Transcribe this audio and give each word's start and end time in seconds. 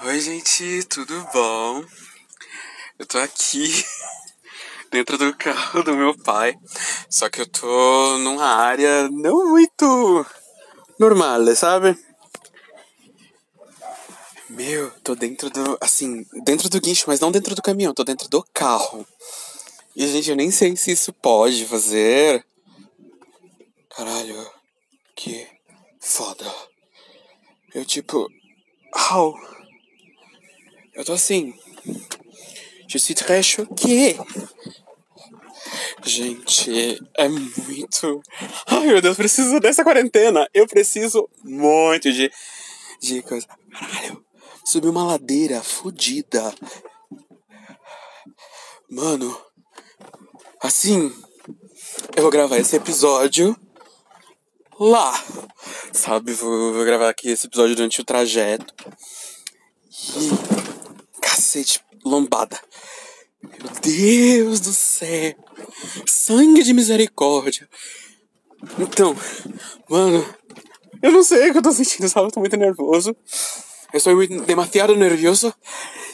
Oi, 0.00 0.20
gente, 0.20 0.84
tudo 0.84 1.28
bom? 1.32 1.84
Eu 3.00 3.04
tô 3.04 3.18
aqui 3.18 3.84
dentro 4.92 5.18
do 5.18 5.36
carro 5.36 5.82
do 5.82 5.96
meu 5.96 6.16
pai, 6.16 6.56
só 7.10 7.28
que 7.28 7.40
eu 7.40 7.46
tô 7.48 8.16
numa 8.18 8.46
área 8.46 9.08
não 9.10 9.48
muito 9.48 10.24
normal, 11.00 11.44
sabe? 11.56 11.98
Meu, 14.48 14.88
tô 15.02 15.16
dentro 15.16 15.50
do. 15.50 15.76
Assim, 15.80 16.24
dentro 16.44 16.68
do 16.68 16.80
guincho, 16.80 17.06
mas 17.08 17.18
não 17.18 17.32
dentro 17.32 17.56
do 17.56 17.62
caminhão, 17.62 17.92
tô 17.92 18.04
dentro 18.04 18.28
do 18.28 18.44
carro. 18.54 19.04
E, 19.96 20.06
gente, 20.06 20.30
eu 20.30 20.36
nem 20.36 20.52
sei 20.52 20.76
se 20.76 20.92
isso 20.92 21.12
pode 21.12 21.66
fazer. 21.66 22.46
Caralho, 23.90 24.48
que 25.16 25.44
foda. 26.00 26.46
Eu, 27.74 27.84
tipo. 27.84 28.28
Au! 29.10 29.57
Eu 30.98 31.04
tô 31.04 31.12
assim. 31.12 31.54
Je 32.88 32.98
suis 32.98 33.14
très 33.14 33.46
choqué. 33.46 34.18
Gente, 36.02 37.00
é 37.16 37.28
muito. 37.28 38.20
Ai 38.66 38.80
meu 38.84 39.00
Deus, 39.00 39.16
preciso 39.16 39.60
dessa 39.60 39.84
quarentena. 39.84 40.48
Eu 40.52 40.66
preciso 40.66 41.28
muito 41.44 42.12
de. 42.12 42.32
de 43.00 43.22
coisa. 43.22 43.46
Caralho, 43.70 44.24
subi 44.64 44.88
uma 44.88 45.04
ladeira 45.04 45.62
fodida. 45.62 46.52
Mano, 48.90 49.40
assim. 50.60 51.12
Eu 52.16 52.22
vou 52.22 52.30
gravar 52.32 52.58
esse 52.58 52.74
episódio 52.74 53.56
lá. 54.80 55.14
Sabe, 55.92 56.32
vou, 56.32 56.72
vou 56.72 56.84
gravar 56.84 57.08
aqui 57.08 57.28
esse 57.28 57.46
episódio 57.46 57.76
durante 57.76 58.00
o 58.00 58.04
trajeto. 58.04 58.74
E 60.16 60.47
cacete, 61.48 61.80
lombada. 62.04 62.60
Meu 63.42 63.70
Deus 63.80 64.60
do 64.60 64.72
céu. 64.72 65.34
Sangue 66.06 66.62
de 66.62 66.74
misericórdia. 66.74 67.66
Então, 68.78 69.16
mano, 69.88 70.26
eu 71.02 71.10
não 71.10 71.22
sei 71.22 71.48
o 71.48 71.52
que 71.52 71.58
eu 71.58 71.62
tô 71.62 71.72
sentindo, 71.72 72.08
sabe? 72.08 72.26
Eu 72.26 72.32
tô 72.32 72.40
muito 72.40 72.56
nervoso. 72.56 73.16
Eu 73.92 73.96
estou 73.96 74.44
demasiado 74.44 74.94
nervioso. 74.94 75.54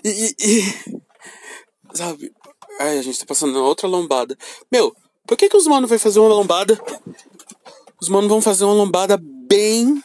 E, 0.04 0.34
e, 0.38 0.60
e, 0.60 1.00
Sabe? 1.92 2.32
Ai, 2.78 2.98
a 2.98 3.02
gente 3.02 3.18
tá 3.18 3.26
passando 3.26 3.56
outra 3.64 3.88
lombada. 3.88 4.36
Meu, 4.70 4.94
por 5.26 5.36
que 5.36 5.48
que 5.48 5.56
os 5.56 5.66
manos 5.66 5.90
vão 5.90 5.98
fazer 5.98 6.20
uma 6.20 6.28
lombada? 6.28 6.80
Os 8.00 8.08
manos 8.08 8.28
vão 8.28 8.40
fazer 8.40 8.64
uma 8.64 8.74
lombada 8.74 9.18
bem. 9.20 10.02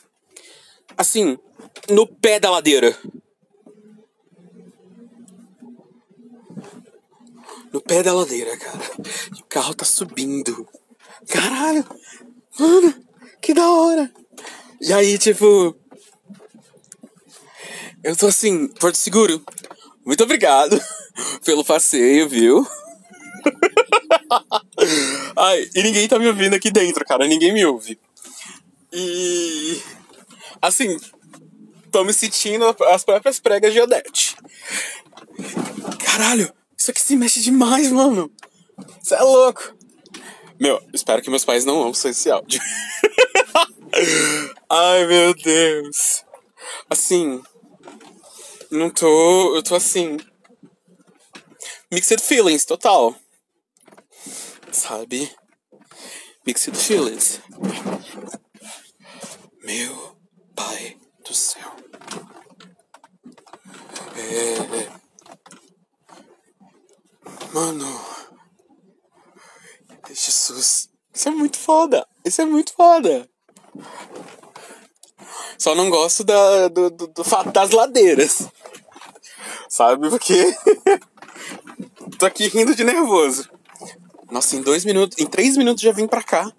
Assim, 0.98 1.38
no 1.90 2.08
pé 2.08 2.40
da 2.40 2.50
ladeira. 2.50 2.98
No 7.72 7.82
pé 7.82 8.04
da 8.04 8.14
ladeira, 8.14 8.56
cara. 8.58 8.80
E 9.36 9.42
o 9.42 9.46
carro 9.46 9.74
tá 9.74 9.86
subindo. 9.86 10.68
Caralho! 11.28 11.86
Mano, 12.60 12.94
que 13.42 13.54
da 13.54 13.70
hora! 13.70 14.12
E 14.82 14.94
aí, 14.94 15.18
tipo. 15.18 15.76
Eu 18.04 18.16
tô 18.16 18.28
assim, 18.28 18.68
Porto 18.68 18.96
Seguro, 18.96 19.44
muito 20.06 20.24
obrigado 20.24 20.80
pelo 21.44 21.66
passeio, 21.66 22.30
viu? 22.30 22.66
Ai, 25.38 25.70
e 25.76 25.84
ninguém 25.84 26.08
tá 26.08 26.18
me 26.18 26.28
ouvindo 26.28 26.56
aqui 26.56 26.72
dentro, 26.72 27.06
cara. 27.06 27.28
Ninguém 27.28 27.54
me 27.54 27.66
ouve. 27.66 28.00
E. 28.92 29.82
Assim, 30.62 30.98
tô 31.92 32.04
me 32.04 32.14
sentindo 32.14 32.66
as 32.90 33.04
próprias 33.04 33.40
pregas 33.40 33.74
de 33.74 33.82
Odete. 33.82 34.36
Caralho, 36.04 36.52
isso 36.90 36.92
aqui 36.92 37.02
se 37.02 37.16
mexe 37.16 37.42
demais, 37.42 37.92
mano. 37.92 38.32
Você 39.02 39.14
é 39.14 39.22
louco. 39.22 39.76
Meu, 40.60 40.82
espero 40.94 41.22
que 41.22 41.30
meus 41.30 41.46
pais 41.46 41.64
não 41.64 41.78
ouçam 41.78 42.10
esse 42.10 42.32
áudio. 42.32 42.60
Ai, 44.70 45.06
meu 45.06 45.34
Deus. 45.36 46.26
Assim. 46.90 47.42
Não 48.72 48.90
tô. 48.90 49.56
Eu 49.56 49.62
tô 49.62 49.76
assim. 49.76 50.18
Mixed 51.92 52.22
feelings, 52.22 52.66
total. 52.66 53.16
Sabe? 54.72 55.32
Mixed 56.46 56.76
feelings. 56.76 57.40
Meu 59.64 60.18
pai 60.56 60.98
do 61.24 61.34
céu. 61.34 61.76
É. 64.18 65.09
Mano. 67.54 68.20
Jesus. 70.08 70.90
Isso 71.14 71.28
é 71.28 71.32
muito 71.32 71.58
foda. 71.58 72.08
Isso 72.24 72.42
é 72.42 72.46
muito 72.46 72.74
foda. 72.74 73.30
Só 75.58 75.76
não 75.76 75.90
gosto 75.90 76.24
da, 76.24 76.68
do, 76.68 76.90
do, 76.90 77.08
do 77.08 77.24
fato 77.24 77.52
das 77.52 77.72
ladeiras. 77.72 78.48
Sabe? 79.68 80.10
Porque. 80.10 80.56
Tô 82.18 82.26
aqui 82.26 82.48
rindo 82.48 82.76
de 82.76 82.84
nervoso. 82.84 83.50
Nossa, 84.32 84.56
em 84.56 84.62
dois 84.62 84.86
minutos. 84.86 85.18
Em 85.18 85.26
três 85.26 85.58
minutos 85.58 85.82
já 85.82 85.92
vim 85.92 86.08
pra 86.08 86.24
cá. 86.24 86.52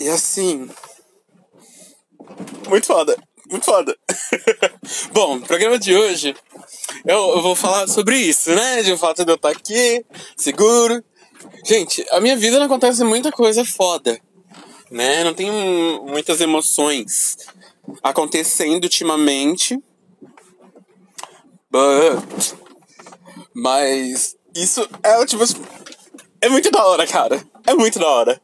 E 0.00 0.08
assim. 0.08 0.68
Muito 2.68 2.86
foda. 2.86 3.16
Muito 3.50 3.64
foda. 3.64 3.96
Bom, 5.12 5.40
programa 5.40 5.78
de 5.78 5.94
hoje 5.94 6.34
eu, 7.04 7.36
eu, 7.36 7.42
vou 7.42 7.54
falar 7.54 7.86
sobre 7.88 8.16
isso, 8.16 8.50
né? 8.54 8.82
De 8.82 8.96
fato 8.96 9.24
de 9.24 9.30
eu 9.30 9.36
estar 9.36 9.50
aqui, 9.50 10.04
seguro. 10.36 11.02
Gente, 11.64 12.04
a 12.10 12.20
minha 12.20 12.36
vida 12.36 12.58
não 12.58 12.66
acontece 12.66 13.04
muita 13.04 13.30
coisa 13.30 13.64
foda, 13.64 14.18
né? 14.90 15.24
Não 15.24 15.34
tem 15.34 15.50
muitas 16.02 16.40
emoções 16.40 17.36
acontecendo 18.02 18.84
ultimamente. 18.84 19.78
But, 21.70 22.54
mas 23.54 24.36
isso 24.54 24.88
é 25.02 25.26
tipo. 25.26 25.44
É 26.40 26.48
muito 26.48 26.70
da 26.70 26.84
hora, 26.86 27.06
cara. 27.06 27.44
É 27.66 27.74
muito 27.74 27.98
da 27.98 28.06
hora. 28.06 28.40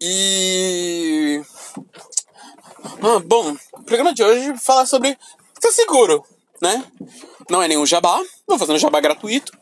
E. 0.00 1.40
Ah, 3.02 3.18
bom, 3.24 3.56
o 3.72 3.82
programa 3.82 4.12
de 4.12 4.22
hoje 4.22 4.56
fala 4.58 4.86
sobre 4.86 5.18
ficar 5.54 5.72
seguro, 5.72 6.24
né? 6.60 6.84
Não 7.50 7.62
é 7.62 7.68
nenhum 7.68 7.86
jabá, 7.86 8.20
vou 8.46 8.58
fazer 8.58 8.72
um 8.72 8.78
jabá 8.78 9.00
gratuito. 9.00 9.52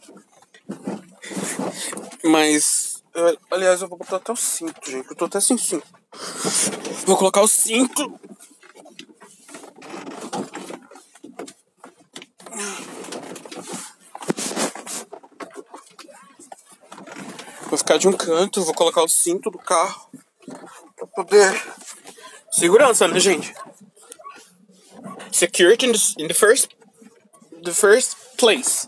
Mas. 2.23 3.03
aliás, 3.51 3.83
eu 3.83 3.89
vou 3.89 3.99
botar 3.99 4.17
até 4.17 4.33
o 4.33 4.37
cinto, 4.37 4.91
gente. 4.91 5.09
Eu 5.11 5.17
tô 5.17 5.27
até 5.27 5.41
sem 5.41 5.59
cinto. 5.59 5.87
Vou 7.07 7.17
colocar 7.17 7.43
o 7.43 7.49
cinto. 7.49 8.19
Vou 17.69 17.79
ficar 17.79 17.99
de 17.99 18.07
um 18.07 18.13
canto, 18.13 18.65
vou 18.65 18.75
colocar 18.75 19.03
o 19.03 19.09
cinto 19.09 19.51
do 19.51 19.59
carro 19.59 20.09
pra 20.97 21.07
poder. 21.09 21.75
Segurança, 22.53 23.09
né, 23.09 23.19
gente? 23.19 23.53
Security 25.33 25.87
in 25.87 25.93
the, 25.93 25.99
in 26.23 26.29
the 26.29 26.35
first 26.35 26.69
the 27.65 27.73
first 27.73 28.17
place. 28.37 28.87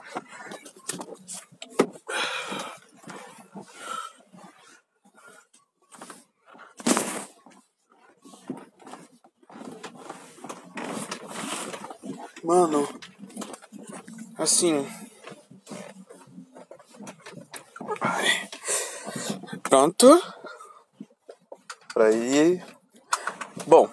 Mano, 12.44 12.86
assim. 14.38 14.86
Pronto. 19.64 20.22
Pra 21.92 22.12
ir. 22.12 22.64
Bom, 23.66 23.90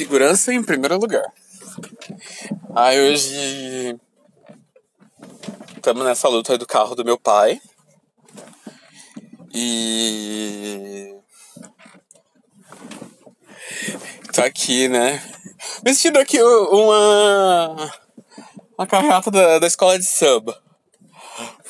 segurança 0.00 0.50
em 0.50 0.62
primeiro 0.62 0.96
lugar. 0.96 1.30
Aí 2.74 2.98
hoje 2.98 4.00
estamos 5.76 6.06
nessa 6.06 6.26
luta 6.26 6.56
do 6.56 6.66
carro 6.66 6.94
do 6.94 7.04
meu 7.04 7.18
pai. 7.18 7.60
E 9.52 11.14
tá 14.32 14.46
aqui, 14.46 14.88
né? 14.88 15.22
Vestido 15.84 16.18
aqui 16.18 16.42
uma 16.42 17.92
uma 18.78 18.86
carreata 18.86 19.30
da, 19.30 19.58
da 19.58 19.66
escola 19.66 19.98
de 19.98 20.06
samba. 20.06 20.58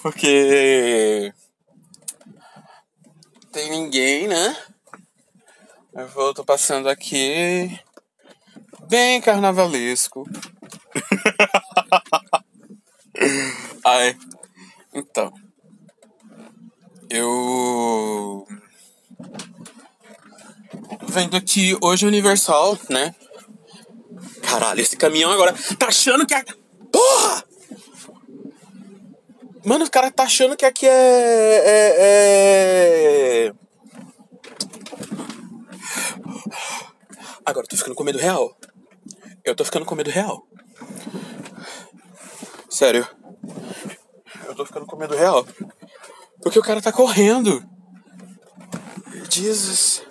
Porque 0.00 1.32
tem 3.50 3.70
ninguém, 3.70 4.28
né? 4.28 4.56
Eu 5.92 6.06
vou, 6.06 6.32
tô 6.32 6.44
passando 6.44 6.88
aqui. 6.88 7.76
Bem 8.90 9.20
carnavalesco. 9.20 10.28
Ai. 13.86 14.16
Então. 14.92 15.32
Eu. 17.08 18.44
Vendo 21.06 21.36
aqui 21.36 21.78
hoje 21.80 22.04
Universal, 22.04 22.76
né? 22.88 23.14
Caralho, 24.42 24.80
esse 24.80 24.96
caminhão 24.96 25.30
agora 25.30 25.54
tá 25.78 25.86
achando 25.86 26.26
que 26.26 26.34
é. 26.34 26.44
Porra! 26.90 27.44
Mano, 29.64 29.84
o 29.84 29.90
cara 29.90 30.10
tá 30.10 30.24
achando 30.24 30.56
que 30.56 30.66
aqui 30.66 30.84
é. 30.84 31.62
é, 31.64 33.46
é... 33.46 33.52
Agora 37.46 37.64
eu 37.64 37.68
tô 37.68 37.76
ficando 37.76 37.94
com 37.94 38.02
medo 38.02 38.18
real. 38.18 38.58
Eu 39.50 39.56
tô 39.56 39.64
ficando 39.64 39.84
com 39.84 39.96
medo 39.96 40.10
real. 40.10 40.46
Sério. 42.68 43.04
Eu 44.46 44.54
tô 44.54 44.64
ficando 44.64 44.86
com 44.86 44.94
medo 44.94 45.16
real. 45.16 45.44
Porque 46.40 46.56
o 46.56 46.62
cara 46.62 46.80
tá 46.80 46.92
correndo. 46.92 47.60
Jesus. 49.28 50.04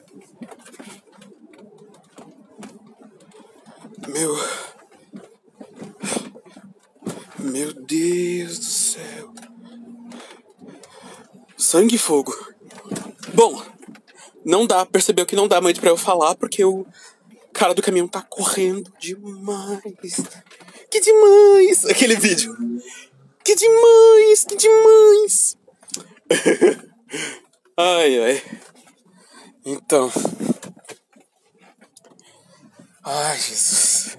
Meu. 4.09 4.35
Meu 7.39 7.73
Deus 7.73 8.59
do 8.59 8.65
céu. 8.65 9.33
Sangue 11.55 11.95
e 11.95 11.97
fogo. 11.97 12.35
Bom, 13.33 13.63
não 14.43 14.67
dá, 14.67 14.85
percebeu 14.85 15.25
que 15.25 15.37
não 15.37 15.47
dá 15.47 15.61
muito 15.61 15.79
pra 15.79 15.91
eu 15.91 15.95
falar 15.97 16.35
porque 16.35 16.65
o 16.65 16.85
cara 17.59 17.73
do 17.73 17.81
caminhão 17.81 18.07
tá 18.07 18.21
correndo 18.21 18.89
demais. 18.97 20.15
Que 20.89 21.01
demais! 21.01 21.85
Aquele 21.85 22.15
vídeo. 22.15 22.55
Que 23.43 23.53
demais, 23.53 24.45
que 24.45 24.55
demais. 24.55 25.57
ai, 27.77 28.23
ai. 28.23 28.43
Então. 29.65 30.09
Ai, 33.03 33.37
Jesus. 33.37 34.17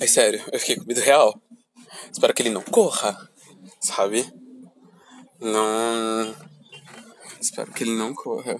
É 0.00 0.06
sério, 0.08 0.42
eu 0.52 0.58
fiquei 0.58 0.74
com 0.74 0.84
medo 0.86 1.00
real. 1.00 1.40
Espero 2.12 2.34
que 2.34 2.42
ele 2.42 2.50
não 2.50 2.62
corra, 2.62 3.30
sabe? 3.80 4.28
Não. 5.40 6.34
Espero 7.40 7.70
que 7.70 7.84
ele 7.84 7.94
não 7.94 8.12
corra. 8.12 8.56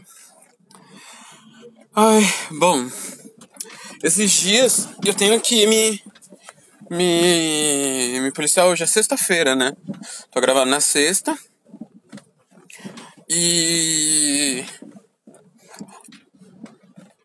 Ai, 1.93 2.23
bom. 2.53 2.89
Esses 4.03 4.31
dias 4.31 4.89
eu 5.05 5.15
tenho 5.15 5.41
que 5.41 5.67
me. 5.67 6.03
Me. 6.91 8.21
Me 8.21 8.33
policiar 8.33 8.67
hoje 8.67 8.85
é 8.85 8.87
sexta-feira, 8.87 9.55
né? 9.55 9.73
Tô 10.31 10.41
gravando 10.41 10.71
na 10.71 10.81
sexta. 10.81 11.37
E. 13.29 14.65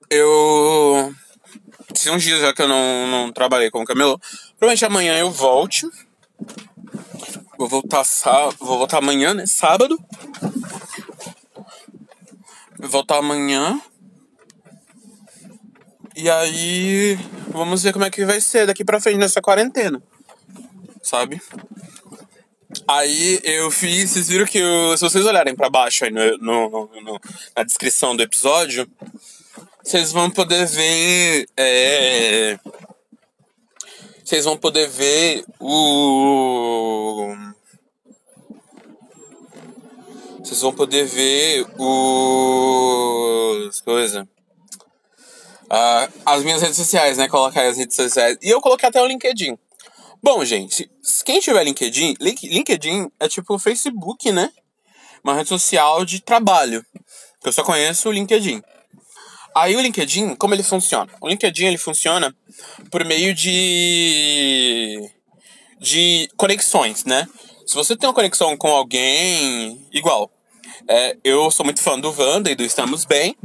Eu. 0.10 1.14
Tinha 1.94 2.14
uns 2.14 2.24
dias 2.24 2.40
já 2.40 2.54
que 2.54 2.62
eu 2.62 2.68
não, 2.68 3.08
não 3.08 3.32
trabalhei 3.32 3.70
com 3.70 3.82
o 3.82 3.86
camelô. 3.86 4.20
Provavelmente 4.58 4.86
amanhã 4.86 5.18
eu 5.18 5.32
volte. 5.32 5.88
Vou 7.58 7.68
voltar 7.68 8.04
sábado. 8.04 8.56
Vou 8.60 8.78
voltar 8.80 8.98
amanhã, 8.98 9.34
né? 9.34 9.46
Sábado. 9.46 10.00
Vou 12.80 12.90
voltar 12.90 13.18
amanhã. 13.18 13.80
E 16.16 16.30
aí, 16.30 17.18
vamos 17.48 17.84
ver 17.84 17.94
como 17.94 18.06
é 18.06 18.10
que 18.10 18.26
vai 18.26 18.42
ser 18.42 18.68
daqui 18.68 18.84
pra 18.84 19.00
frente 19.00 19.18
nessa 19.18 19.42
quarentena. 19.42 20.02
Sabe? 21.02 21.42
Aí 22.88 23.40
eu 23.44 23.72
fiz, 23.72 24.12
vocês 24.12 24.28
viram 24.28 24.46
que 24.46 24.58
eu, 24.58 24.98
se 24.98 25.04
vocês 25.04 25.26
olharem 25.26 25.56
para 25.56 25.70
baixo 25.70 26.06
aí 26.06 26.12
no, 26.12 26.38
no, 26.38 26.70
no, 26.70 27.20
na 27.56 27.64
descrição 27.64 28.16
do 28.16 28.24
episódio, 28.24 28.90
vocês 29.84 30.12
vão 30.12 30.30
poder 30.30 30.66
ver. 30.68 31.48
É, 31.58 32.60
vocês 34.24 34.46
vão 34.46 34.58
poder 34.58 34.88
ver 34.88 35.44
o. 35.60 37.36
Vocês 40.40 40.62
vão 40.62 40.74
poder 40.74 41.06
ver 41.06 41.66
os. 41.78 43.82
coisa. 43.82 44.28
Uh, 45.72 46.12
as 46.26 46.44
minhas 46.44 46.62
redes 46.62 46.76
sociais, 46.76 47.18
né? 47.18 47.30
Colocar 47.30 47.66
as 47.66 47.78
redes 47.78 47.96
sociais. 47.96 48.38
E 48.42 48.50
eu 48.50 48.60
coloquei 48.60 48.90
até 48.90 49.02
o 49.02 49.06
LinkedIn. 49.06 49.58
Bom, 50.22 50.44
gente, 50.44 50.92
quem 51.26 51.40
tiver 51.40 51.64
LinkedIn, 51.64 52.16
LinkedIn 52.20 53.10
é 53.18 53.30
tipo 53.30 53.56
o 53.56 53.60
Facebook, 53.60 54.34
né? 54.34 54.52
Uma 55.24 55.34
rede 55.34 55.48
social 55.48 56.04
de 56.04 56.20
trabalho. 56.20 56.86
Eu 57.44 57.54
só 57.54 57.64
conheço 57.64 58.10
o 58.10 58.12
LinkedIn. 58.12 58.62
Aí 59.56 59.74
o 59.76 59.82
LinkedIn, 59.82 60.36
como 60.36 60.54
ele 60.54 60.62
funciona? 60.62 61.10
O 61.22 61.30
LinkedIn 61.30 61.68
ele 61.68 61.78
funciona 61.78 62.36
por 62.92 63.06
meio 63.06 63.34
de 63.34 65.10
de 65.80 66.30
conexões, 66.36 67.06
né? 67.06 67.28
Se 67.66 67.76
você 67.76 67.96
tem 67.96 68.10
uma 68.10 68.14
conexão 68.14 68.58
com 68.58 68.68
alguém, 68.68 69.88
igual. 69.94 70.30
É, 70.88 71.16
eu 71.24 71.50
sou 71.50 71.64
muito 71.64 71.82
fã 71.82 71.98
do 71.98 72.12
Wanda 72.12 72.52
e 72.52 72.56
do 72.56 72.64
Estamos 72.64 73.06
Bem. 73.06 73.38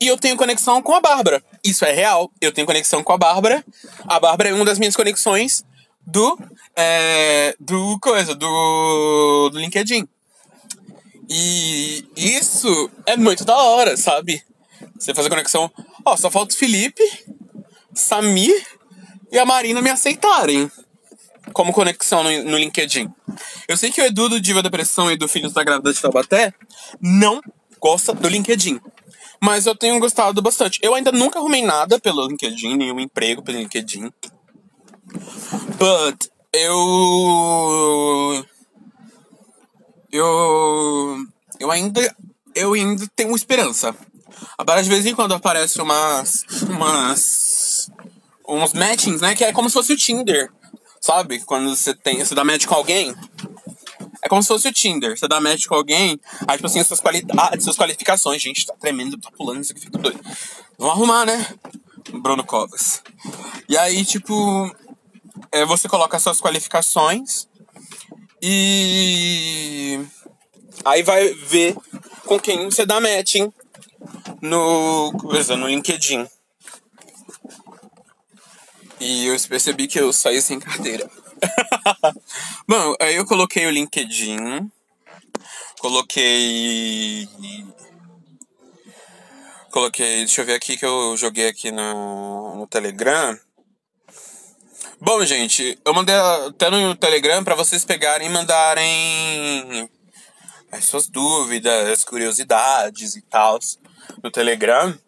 E 0.00 0.06
eu 0.06 0.16
tenho 0.16 0.36
conexão 0.36 0.80
com 0.80 0.94
a 0.94 1.00
Bárbara. 1.00 1.42
Isso 1.64 1.84
é 1.84 1.92
real. 1.92 2.30
Eu 2.40 2.52
tenho 2.52 2.66
conexão 2.66 3.02
com 3.02 3.12
a 3.12 3.18
Bárbara. 3.18 3.64
A 4.06 4.20
Bárbara 4.20 4.50
é 4.50 4.54
uma 4.54 4.64
das 4.64 4.78
minhas 4.78 4.94
conexões 4.94 5.64
do. 6.06 6.38
É, 6.76 7.56
do 7.58 7.98
coisa, 8.00 8.34
do, 8.34 9.50
do 9.50 9.58
LinkedIn. 9.58 10.08
E 11.28 12.08
isso 12.16 12.90
é 13.04 13.16
muito 13.16 13.44
da 13.44 13.56
hora, 13.56 13.96
sabe? 13.96 14.42
Você 14.98 15.12
fazer 15.12 15.28
conexão. 15.28 15.70
Ó, 16.04 16.16
só 16.16 16.30
falta 16.30 16.54
o 16.54 16.58
Felipe, 16.58 17.02
Samir 17.92 18.64
e 19.30 19.38
a 19.38 19.44
Marina 19.44 19.82
me 19.82 19.90
aceitarem 19.90 20.70
como 21.52 21.72
conexão 21.72 22.22
no, 22.22 22.44
no 22.44 22.56
LinkedIn. 22.56 23.12
Eu 23.66 23.76
sei 23.76 23.90
que 23.90 24.00
o 24.00 24.04
Edu 24.04 24.28
do 24.28 24.40
Diva 24.40 24.62
Depressão 24.62 25.10
e 25.10 25.16
do 25.16 25.28
Filhos 25.28 25.52
da 25.52 25.64
Grávida 25.64 25.92
de 25.92 26.00
Taubaté 26.00 26.54
não 27.00 27.40
gosta 27.80 28.14
do 28.14 28.28
LinkedIn. 28.28 28.80
Mas 29.40 29.66
eu 29.66 29.74
tenho 29.74 30.00
gostado 30.00 30.42
bastante. 30.42 30.80
Eu 30.82 30.94
ainda 30.94 31.12
nunca 31.12 31.38
arrumei 31.38 31.62
nada 31.62 31.98
pelo 32.00 32.26
LinkedIn, 32.26 32.76
nenhum 32.76 32.98
emprego 32.98 33.42
pelo 33.42 33.58
LinkedIn. 33.58 34.10
But 35.78 36.28
eu. 36.52 38.44
Eu. 40.10 41.16
Eu 41.60 41.70
ainda. 41.70 42.16
Eu 42.54 42.72
ainda 42.72 43.06
tenho 43.14 43.34
esperança. 43.34 43.94
Agora, 44.56 44.82
de 44.82 44.88
vez 44.88 45.06
em 45.06 45.14
quando 45.14 45.34
aparece 45.34 45.80
umas. 45.80 46.44
umas. 46.68 47.90
uns 48.48 48.72
matchings, 48.72 49.20
né? 49.20 49.34
Que 49.34 49.44
é 49.44 49.52
como 49.52 49.68
se 49.68 49.74
fosse 49.74 49.92
o 49.92 49.96
Tinder. 49.96 50.50
Sabe? 51.00 51.40
Quando 51.40 51.74
você 51.74 51.94
tem. 51.94 52.18
Você 52.18 52.34
dá 52.34 52.44
match 52.44 52.66
com 52.66 52.74
alguém. 52.74 53.14
É 54.28 54.30
como 54.30 54.42
se 54.42 54.48
fosse 54.48 54.68
o 54.68 54.72
Tinder. 54.72 55.18
Você 55.18 55.26
dá 55.26 55.40
match 55.40 55.64
com 55.64 55.74
alguém, 55.74 56.20
aí, 56.46 56.58
tipo 56.58 56.66
assim, 56.66 56.84
suas 56.84 57.00
qualidades, 57.00 57.64
suas 57.64 57.78
qualificações. 57.78 58.42
Gente, 58.42 58.66
tá 58.66 58.74
tremendo, 58.78 59.16
tá 59.16 59.30
pulando, 59.30 59.62
isso 59.62 59.72
aqui 59.72 59.80
fica 59.80 59.96
doido. 59.96 60.20
Vamos 60.76 60.94
arrumar, 60.94 61.24
né? 61.24 61.46
Bruno 62.12 62.44
Covas. 62.44 63.02
E 63.66 63.78
aí, 63.78 64.04
tipo, 64.04 64.70
é, 65.50 65.64
você 65.64 65.88
coloca 65.88 66.18
suas 66.18 66.42
qualificações 66.42 67.48
e 68.42 69.98
aí 70.84 71.02
vai 71.02 71.32
ver 71.32 71.74
com 72.26 72.38
quem 72.38 72.66
você 72.66 72.84
dá 72.84 73.00
matching 73.00 73.50
no, 74.42 75.10
coisa, 75.12 75.56
no 75.56 75.68
LinkedIn. 75.68 76.28
E 79.00 79.24
eu 79.24 79.40
percebi 79.48 79.88
que 79.88 79.98
eu 79.98 80.12
saí 80.12 80.42
sem 80.42 80.60
carteira. 80.60 81.08
Bom, 82.66 82.94
aí 83.00 83.16
eu 83.16 83.26
coloquei 83.26 83.66
o 83.66 83.70
LinkedIn. 83.70 84.70
Coloquei. 85.80 87.28
Coloquei. 89.70 90.18
Deixa 90.18 90.40
eu 90.40 90.46
ver 90.46 90.54
aqui 90.54 90.76
que 90.76 90.84
eu 90.84 91.16
joguei 91.16 91.48
aqui 91.48 91.70
no, 91.70 92.56
no 92.56 92.66
Telegram. 92.66 93.38
Bom, 95.00 95.24
gente, 95.24 95.78
eu 95.84 95.94
mandei 95.94 96.14
até 96.14 96.68
no 96.70 96.94
Telegram 96.96 97.44
para 97.44 97.54
vocês 97.54 97.84
pegarem 97.84 98.26
e 98.26 98.32
mandarem 98.32 99.88
as 100.72 100.84
suas 100.86 101.06
dúvidas, 101.06 102.04
curiosidades 102.04 103.14
e 103.14 103.22
tal 103.22 103.58
no 104.22 104.30
Telegram. 104.30 104.98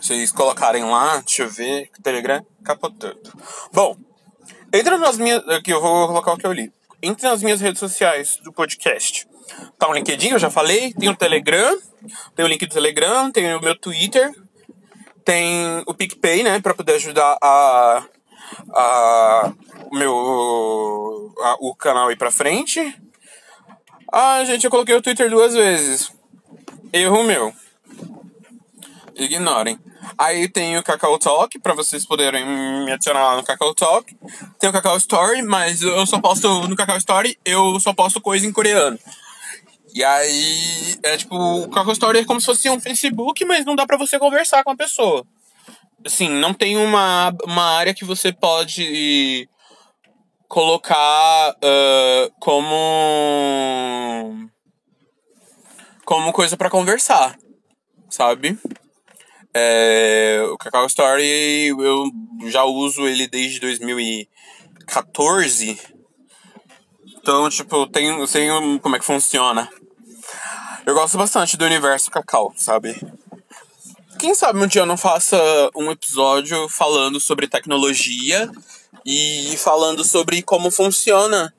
Vocês 0.00 0.32
colocarem 0.32 0.84
lá, 0.84 1.18
deixa 1.20 1.42
eu 1.42 1.50
ver, 1.50 1.90
Telegram 2.02 2.44
capotando. 2.64 3.32
Bom, 3.72 3.96
entra 4.72 4.98
nas 4.98 5.18
minhas. 5.18 5.46
Aqui 5.48 5.70
eu 5.70 5.80
vou 5.80 6.06
colocar 6.08 6.32
o 6.32 6.36
que 6.36 6.46
eu 6.46 6.52
li. 6.52 6.72
Entre 7.02 7.26
nas 7.26 7.42
minhas 7.42 7.60
redes 7.60 7.78
sociais 7.78 8.38
do 8.42 8.52
podcast. 8.52 9.26
Tá 9.78 9.88
o 9.88 9.92
LinkedIn, 9.92 10.30
eu 10.30 10.38
já 10.38 10.50
falei. 10.50 10.92
Tem 10.94 11.08
o 11.08 11.16
Telegram. 11.16 11.78
Tem 12.34 12.44
o 12.44 12.48
link 12.48 12.66
do 12.66 12.74
Telegram. 12.74 13.30
Tem 13.30 13.54
o 13.54 13.60
meu 13.60 13.74
Twitter. 13.78 14.32
Tem 15.24 15.82
o 15.86 15.94
PicPay, 15.94 16.42
né? 16.42 16.60
Pra 16.60 16.74
poder 16.74 16.94
ajudar 16.94 17.36
a. 17.42 18.04
a 18.74 19.52
o 19.90 19.96
meu. 19.96 21.34
A, 21.42 21.56
o 21.60 21.74
canal 21.74 22.10
ir 22.10 22.16
pra 22.16 22.30
frente. 22.30 22.80
Ah, 24.12 24.44
gente, 24.44 24.64
eu 24.64 24.70
coloquei 24.70 24.94
o 24.94 25.02
Twitter 25.02 25.30
duas 25.30 25.54
vezes. 25.54 26.12
Erro 26.92 27.22
meu. 27.22 27.52
Ignorem. 29.24 29.78
Aí 30.18 30.48
tem 30.48 30.78
o 30.78 30.82
Cacau 30.82 31.18
Talk, 31.18 31.58
pra 31.58 31.74
vocês 31.74 32.06
poderem 32.06 32.44
me 32.84 32.92
adicionar 32.92 33.22
lá 33.22 33.36
no 33.36 33.44
Cacau 33.44 33.74
Talk. 33.74 34.16
Tem 34.58 34.70
o 34.70 34.72
Cacau 34.72 34.96
Story, 34.96 35.42
mas 35.42 35.82
eu 35.82 36.06
só 36.06 36.20
posto 36.20 36.48
no 36.68 36.76
Cacau 36.76 36.96
Story, 36.96 37.38
eu 37.44 37.78
só 37.80 37.92
posto 37.92 38.20
coisa 38.20 38.46
em 38.46 38.52
coreano. 38.52 38.98
E 39.94 40.04
aí, 40.04 40.98
é 41.02 41.16
tipo, 41.16 41.36
o 41.36 41.68
Cacau 41.68 41.92
Story 41.92 42.20
é 42.20 42.24
como 42.24 42.40
se 42.40 42.46
fosse 42.46 42.70
um 42.70 42.80
Facebook, 42.80 43.44
mas 43.44 43.64
não 43.64 43.74
dá 43.74 43.86
pra 43.86 43.98
você 43.98 44.18
conversar 44.18 44.64
com 44.64 44.70
a 44.70 44.76
pessoa. 44.76 45.24
Assim, 46.04 46.28
não 46.28 46.54
tem 46.54 46.76
uma, 46.76 47.34
uma 47.44 47.76
área 47.76 47.92
que 47.92 48.04
você 48.04 48.32
pode 48.32 49.48
colocar 50.48 51.54
uh, 51.54 52.32
como 52.40 54.48
como 56.04 56.32
coisa 56.32 56.56
para 56.56 56.68
conversar, 56.68 57.38
sabe? 58.08 58.58
É, 59.52 60.46
o 60.52 60.58
Cacau 60.58 60.86
Story 60.86 61.68
eu 61.68 62.04
já 62.46 62.62
uso 62.64 63.04
ele 63.06 63.26
desde 63.26 63.58
2014. 63.60 65.78
Então, 67.18 67.50
tipo, 67.50 67.86
tenho, 67.88 68.26
sei 68.26 68.48
como 68.80 68.96
é 68.96 68.98
que 68.98 69.04
funciona. 69.04 69.68
Eu 70.86 70.94
gosto 70.94 71.18
bastante 71.18 71.56
do 71.56 71.64
universo 71.64 72.10
Cacau, 72.10 72.52
sabe? 72.56 73.00
Quem 74.18 74.34
sabe 74.34 74.58
um 74.58 74.66
dia 74.66 74.82
eu 74.82 74.86
não 74.86 74.96
faça 74.96 75.38
um 75.74 75.90
episódio 75.90 76.68
falando 76.68 77.20
sobre 77.20 77.48
tecnologia 77.48 78.50
e 79.04 79.56
falando 79.56 80.04
sobre 80.04 80.42
como 80.42 80.70
funciona 80.70 81.52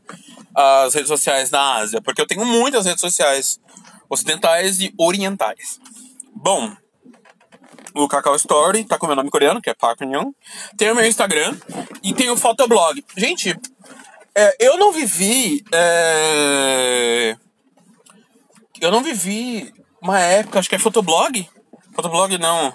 as 0.55 0.93
redes 0.93 1.07
sociais 1.07 1.49
na 1.49 1.77
Ásia, 1.77 2.01
porque 2.01 2.21
eu 2.21 2.27
tenho 2.27 2.45
muitas 2.45 2.85
redes 2.85 3.01
sociais 3.01 3.59
ocidentais 4.09 4.79
e 4.79 4.93
orientais. 4.97 5.79
Bom, 6.35 6.75
o 7.93 8.07
Cacau 8.07 8.35
Story 8.35 8.83
tá 8.85 8.97
com 8.97 9.07
meu 9.07 9.15
nome 9.15 9.29
coreano, 9.29 9.61
que 9.61 9.69
é 9.69 9.73
Park 9.73 10.01
Young. 10.01 10.33
Tem 10.77 10.91
o 10.91 10.95
meu 10.95 11.05
Instagram 11.05 11.55
e 12.03 12.13
tem 12.13 12.29
o 12.29 12.37
Fotoblog. 12.37 13.03
Gente, 13.15 13.57
é, 14.35 14.55
eu 14.59 14.77
não 14.77 14.91
vivi. 14.91 15.63
É, 15.73 17.35
eu 18.79 18.91
não 18.91 19.03
vivi 19.03 19.73
uma 20.01 20.19
época, 20.19 20.59
acho 20.59 20.69
que 20.69 20.75
é 20.75 20.79
Fotoblog. 20.79 21.47
Fotoblog 21.93 22.37
não. 22.37 22.73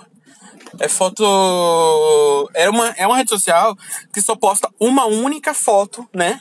É 0.78 0.88
foto. 0.88 2.50
É 2.54 2.68
uma, 2.68 2.88
é 2.90 3.06
uma 3.06 3.16
rede 3.16 3.30
social 3.30 3.76
que 4.12 4.20
só 4.20 4.37
posta 4.37 4.68
uma 4.78 5.06
única 5.06 5.54
foto, 5.54 6.08
né? 6.12 6.40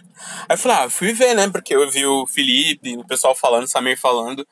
Aí 0.49 0.55
eu 0.55 0.57
falei, 0.57 0.77
ah, 0.77 0.89
fui 0.89 1.13
ver, 1.13 1.35
né? 1.35 1.47
Porque 1.49 1.75
eu 1.75 1.89
vi 1.89 2.05
o 2.05 2.27
Felipe, 2.27 2.97
o 2.97 3.05
pessoal 3.05 3.35
falando, 3.35 3.63
o 3.63 3.67
Samir 3.67 3.99
falando. 3.99 4.45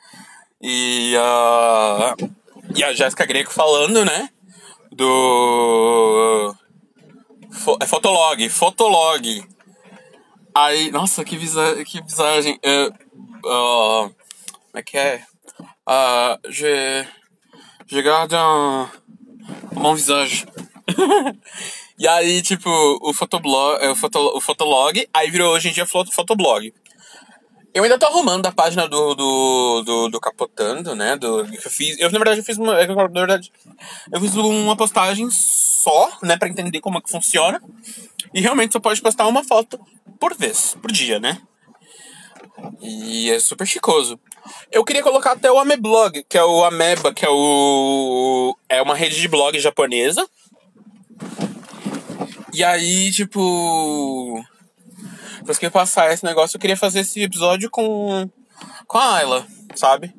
E, 0.62 1.14
uh, 1.18 2.32
e 2.76 2.84
a 2.84 2.94
Jéssica 2.94 3.26
Greco 3.26 3.52
falando, 3.52 4.04
né? 4.06 4.30
Do. 4.92 6.56
É 7.82 7.86
Fotolog, 7.86 8.50
Fotolog. 8.50 9.44
Aí, 10.56 10.92
nossa, 10.92 11.24
que, 11.24 11.38
visa, 11.38 11.84
que 11.86 12.02
visagem. 12.02 12.60
Uh, 12.64 12.90
uh, 13.48 14.16
como 14.72 14.76
é 14.76 14.84
que 14.84 14.98
é? 14.98 15.24
Uh, 15.88 16.52
je, 16.52 17.08
je 17.88 18.02
garde 18.02 18.36
un, 18.36 18.88
mon 19.74 19.96
visage. 19.96 20.46
e 21.98 22.08
aí, 22.08 22.42
tipo, 22.42 22.70
o 23.02 23.14
Fotoblog, 23.14 23.86
o, 23.88 23.96
foto, 23.96 24.20
o 24.36 24.42
Fotolog, 24.42 25.08
aí 25.14 25.30
virou 25.30 25.54
hoje 25.54 25.70
em 25.70 25.72
dia 25.72 25.86
Fotoblog. 25.86 26.74
Eu 27.74 27.84
ainda 27.84 27.98
tô 27.98 28.06
arrumando 28.06 28.46
a 28.46 28.52
página 28.52 28.88
do, 28.88 29.16
do, 29.16 29.82
do, 29.84 30.10
do 30.10 30.20
Capotando, 30.20 30.94
né? 30.94 31.18
Do, 31.18 31.40
eu 31.40 31.72
fiz. 31.72 32.00
Eu, 32.00 32.12
na 32.12 32.20
verdade, 32.20 32.40
eu 32.40 32.44
fiz 32.44 32.58
uma. 32.58 32.74
Na 32.74 33.20
verdade, 33.20 33.52
eu 34.12 34.22
fiz 34.22 34.36
uma 34.36 34.76
postagem 34.76 35.28
só, 35.32 36.12
né? 36.22 36.38
Pra 36.38 36.48
entender 36.48 36.80
como 36.82 37.00
é 37.00 37.02
que 37.02 37.10
funciona. 37.10 37.60
E 38.32 38.42
realmente 38.42 38.74
só 38.74 38.80
pode 38.80 39.02
postar 39.02 39.28
uma 39.28 39.44
foto 39.44 39.80
por 40.20 40.36
vez, 40.36 40.78
por 40.80 40.92
dia, 40.92 41.20
né? 41.20 41.42
E 42.80 43.32
é 43.32 43.40
super 43.40 43.66
chicoso. 43.66 44.20
Eu 44.72 44.86
queria 44.86 45.02
colocar 45.02 45.32
até 45.32 45.52
o 45.52 45.58
Ameblog, 45.58 46.24
que 46.30 46.38
é 46.38 46.44
o 46.44 46.64
Ameba, 46.64 47.12
que 47.12 47.26
é 47.26 47.30
o. 47.30 48.56
É 48.70 48.84
uma 48.84 48.96
rede 48.96 49.20
de 49.20 49.28
blog 49.28 49.60
japonesa. 49.60 50.28
E 52.54 52.64
aí, 52.64 53.12
tipo 53.12 54.46
depois 55.44 55.58
que 55.58 55.70
passar 55.70 56.12
esse 56.14 56.24
negócio, 56.24 56.56
eu 56.56 56.62
queria 56.62 56.78
fazer 56.78 57.02
esse 57.02 57.22
episódio 57.22 57.70
com, 57.70 58.30
com 58.88 58.98
a 58.98 59.16
Ayla, 59.16 59.46
sabe? 59.76 60.16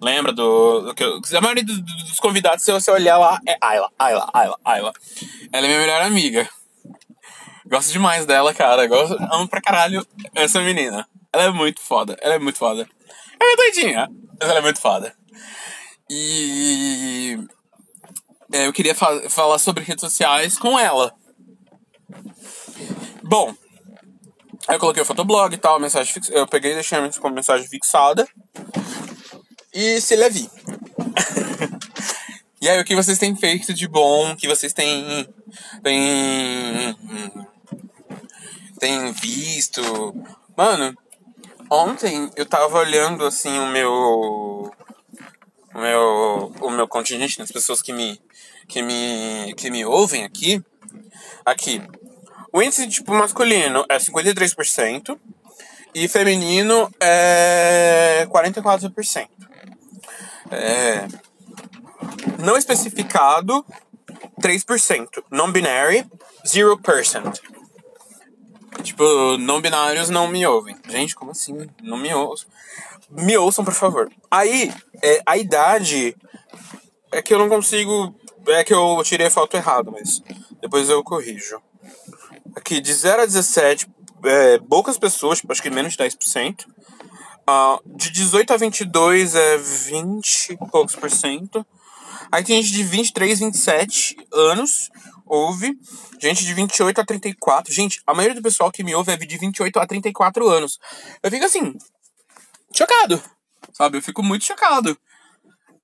Lembra 0.00 0.32
do, 0.32 0.92
do 0.92 1.36
a 1.36 1.40
maioria 1.40 1.64
dos, 1.64 1.80
dos, 1.80 2.20
convidados, 2.20 2.64
se 2.64 2.70
você 2.70 2.88
olhar 2.88 3.18
lá, 3.18 3.40
é 3.44 3.58
Ayla, 3.60 3.90
Ayla, 3.98 4.30
Ayla, 4.32 4.56
Ayla. 4.64 4.92
Ela 5.52 5.66
é 5.66 5.68
minha 5.68 5.80
melhor 5.80 6.02
amiga. 6.02 6.48
Gosto 7.66 7.90
demais 7.90 8.24
dela, 8.24 8.54
cara. 8.54 8.86
Gosto, 8.86 9.16
amo 9.32 9.48
pra 9.48 9.60
caralho 9.60 10.06
essa 10.32 10.60
menina. 10.60 11.08
Ela 11.32 11.44
é 11.44 11.50
muito 11.50 11.80
foda, 11.80 12.16
ela 12.22 12.34
é 12.34 12.38
muito 12.38 12.58
foda. 12.58 12.88
Ela 13.40 13.52
é 13.52 13.56
doidinha, 13.56 14.08
mas 14.40 14.48
ela 14.48 14.60
é 14.60 14.62
muito 14.62 14.80
foda. 14.80 15.12
E 16.08 17.36
é, 18.52 18.68
eu 18.68 18.72
queria 18.72 18.94
fa 18.94 19.28
falar 19.28 19.58
sobre 19.58 19.82
redes 19.82 20.02
sociais 20.02 20.56
com 20.56 20.78
ela. 20.78 21.12
Bom, 23.24 23.52
Aí 24.68 24.76
eu 24.76 24.78
coloquei 24.78 25.02
o 25.02 25.06
fotoblog 25.06 25.54
e 25.54 25.56
tal, 25.56 25.80
mensagem 25.80 26.12
fix... 26.12 26.28
eu 26.28 26.46
peguei 26.46 26.72
e 26.72 26.74
deixei 26.74 26.98
como 27.20 27.34
mensagem 27.34 27.66
fixada. 27.66 28.28
E 29.72 29.98
se 29.98 30.14
levi. 30.14 30.50
e 32.60 32.68
aí, 32.68 32.78
o 32.78 32.84
que 32.84 32.94
vocês 32.94 33.18
têm 33.18 33.34
feito 33.34 33.72
de 33.72 33.88
bom? 33.88 34.32
O 34.32 34.36
que 34.36 34.46
vocês 34.46 34.74
têm. 34.74 35.26
têm. 35.82 36.96
têm 38.78 39.12
visto? 39.12 39.82
Mano, 40.54 40.94
ontem 41.70 42.30
eu 42.36 42.44
tava 42.44 42.78
olhando 42.78 43.24
assim 43.24 43.58
o 43.58 43.66
meu. 43.68 44.70
O 45.74 45.80
meu, 45.80 46.52
o 46.60 46.70
meu 46.70 46.88
contingente, 46.88 47.40
as 47.40 47.52
pessoas 47.52 47.80
que 47.80 47.92
me, 47.92 48.20
que 48.66 48.82
me, 48.82 49.54
que 49.56 49.70
me 49.70 49.84
ouvem 49.86 50.24
aqui. 50.24 50.62
Aqui, 51.44 51.80
o 52.52 52.62
índice 52.62 52.88
tipo 52.88 53.12
masculino 53.12 53.84
é 53.88 53.98
53% 53.98 55.18
e 55.94 56.08
feminino 56.08 56.90
é 57.00 58.26
44%. 58.30 59.28
É, 60.50 61.06
não 62.38 62.56
especificado 62.56 63.64
3%, 64.40 65.24
non-binary 65.30 66.06
0%. 66.44 67.40
Tipo, 68.82 69.36
não 69.38 69.60
binários 69.60 70.08
não 70.08 70.28
me 70.28 70.46
ouvem. 70.46 70.76
Gente, 70.88 71.14
como 71.14 71.32
assim? 71.32 71.68
Não 71.82 71.96
me 71.96 72.14
ouçam. 72.14 72.48
Me 73.10 73.36
ouçam, 73.36 73.64
por 73.64 73.74
favor. 73.74 74.10
Aí, 74.30 74.72
é, 75.02 75.20
a 75.26 75.36
idade 75.36 76.16
é 77.12 77.20
que 77.20 77.34
eu 77.34 77.38
não 77.38 77.48
consigo. 77.48 78.14
É 78.46 78.62
que 78.64 78.72
eu 78.72 79.00
tirei 79.04 79.26
a 79.26 79.30
foto 79.30 79.56
errada, 79.56 79.90
mas 79.90 80.22
depois 80.60 80.88
eu 80.88 81.02
corrijo. 81.02 81.60
Aqui, 82.58 82.80
de 82.80 82.92
0 82.92 83.22
a 83.22 83.24
17, 83.24 83.86
é, 84.24 84.58
poucas 84.58 84.98
pessoas, 84.98 85.38
tipo, 85.38 85.52
acho 85.52 85.62
que 85.62 85.70
menos 85.70 85.92
de 85.92 85.98
10%. 85.98 86.66
Uh, 87.48 87.96
de 87.96 88.10
18 88.10 88.52
a 88.52 88.56
22 88.56 89.34
é 89.34 89.56
20 89.56 90.50
e 90.50 90.56
poucos 90.56 90.96
por 90.96 91.08
cento. 91.08 91.64
Aí 92.32 92.42
tem 92.42 92.60
gente 92.60 92.74
de 92.74 92.82
23, 92.82 93.38
27 93.38 94.16
anos, 94.32 94.90
ouve. 95.24 95.78
Gente 96.20 96.44
de 96.44 96.52
28 96.52 97.00
a 97.00 97.04
34. 97.04 97.72
Gente, 97.72 98.02
a 98.04 98.12
maioria 98.12 98.34
do 98.34 98.42
pessoal 98.42 98.72
que 98.72 98.82
me 98.82 98.94
ouve 98.94 99.12
é 99.12 99.16
de 99.16 99.38
28 99.38 99.78
a 99.78 99.86
34 99.86 100.48
anos. 100.48 100.80
Eu 101.22 101.30
fico 101.30 101.44
assim, 101.44 101.74
chocado. 102.74 103.22
Sabe? 103.72 103.98
Eu 103.98 104.02
fico 104.02 104.22
muito 104.22 104.44
chocado. 104.44 104.98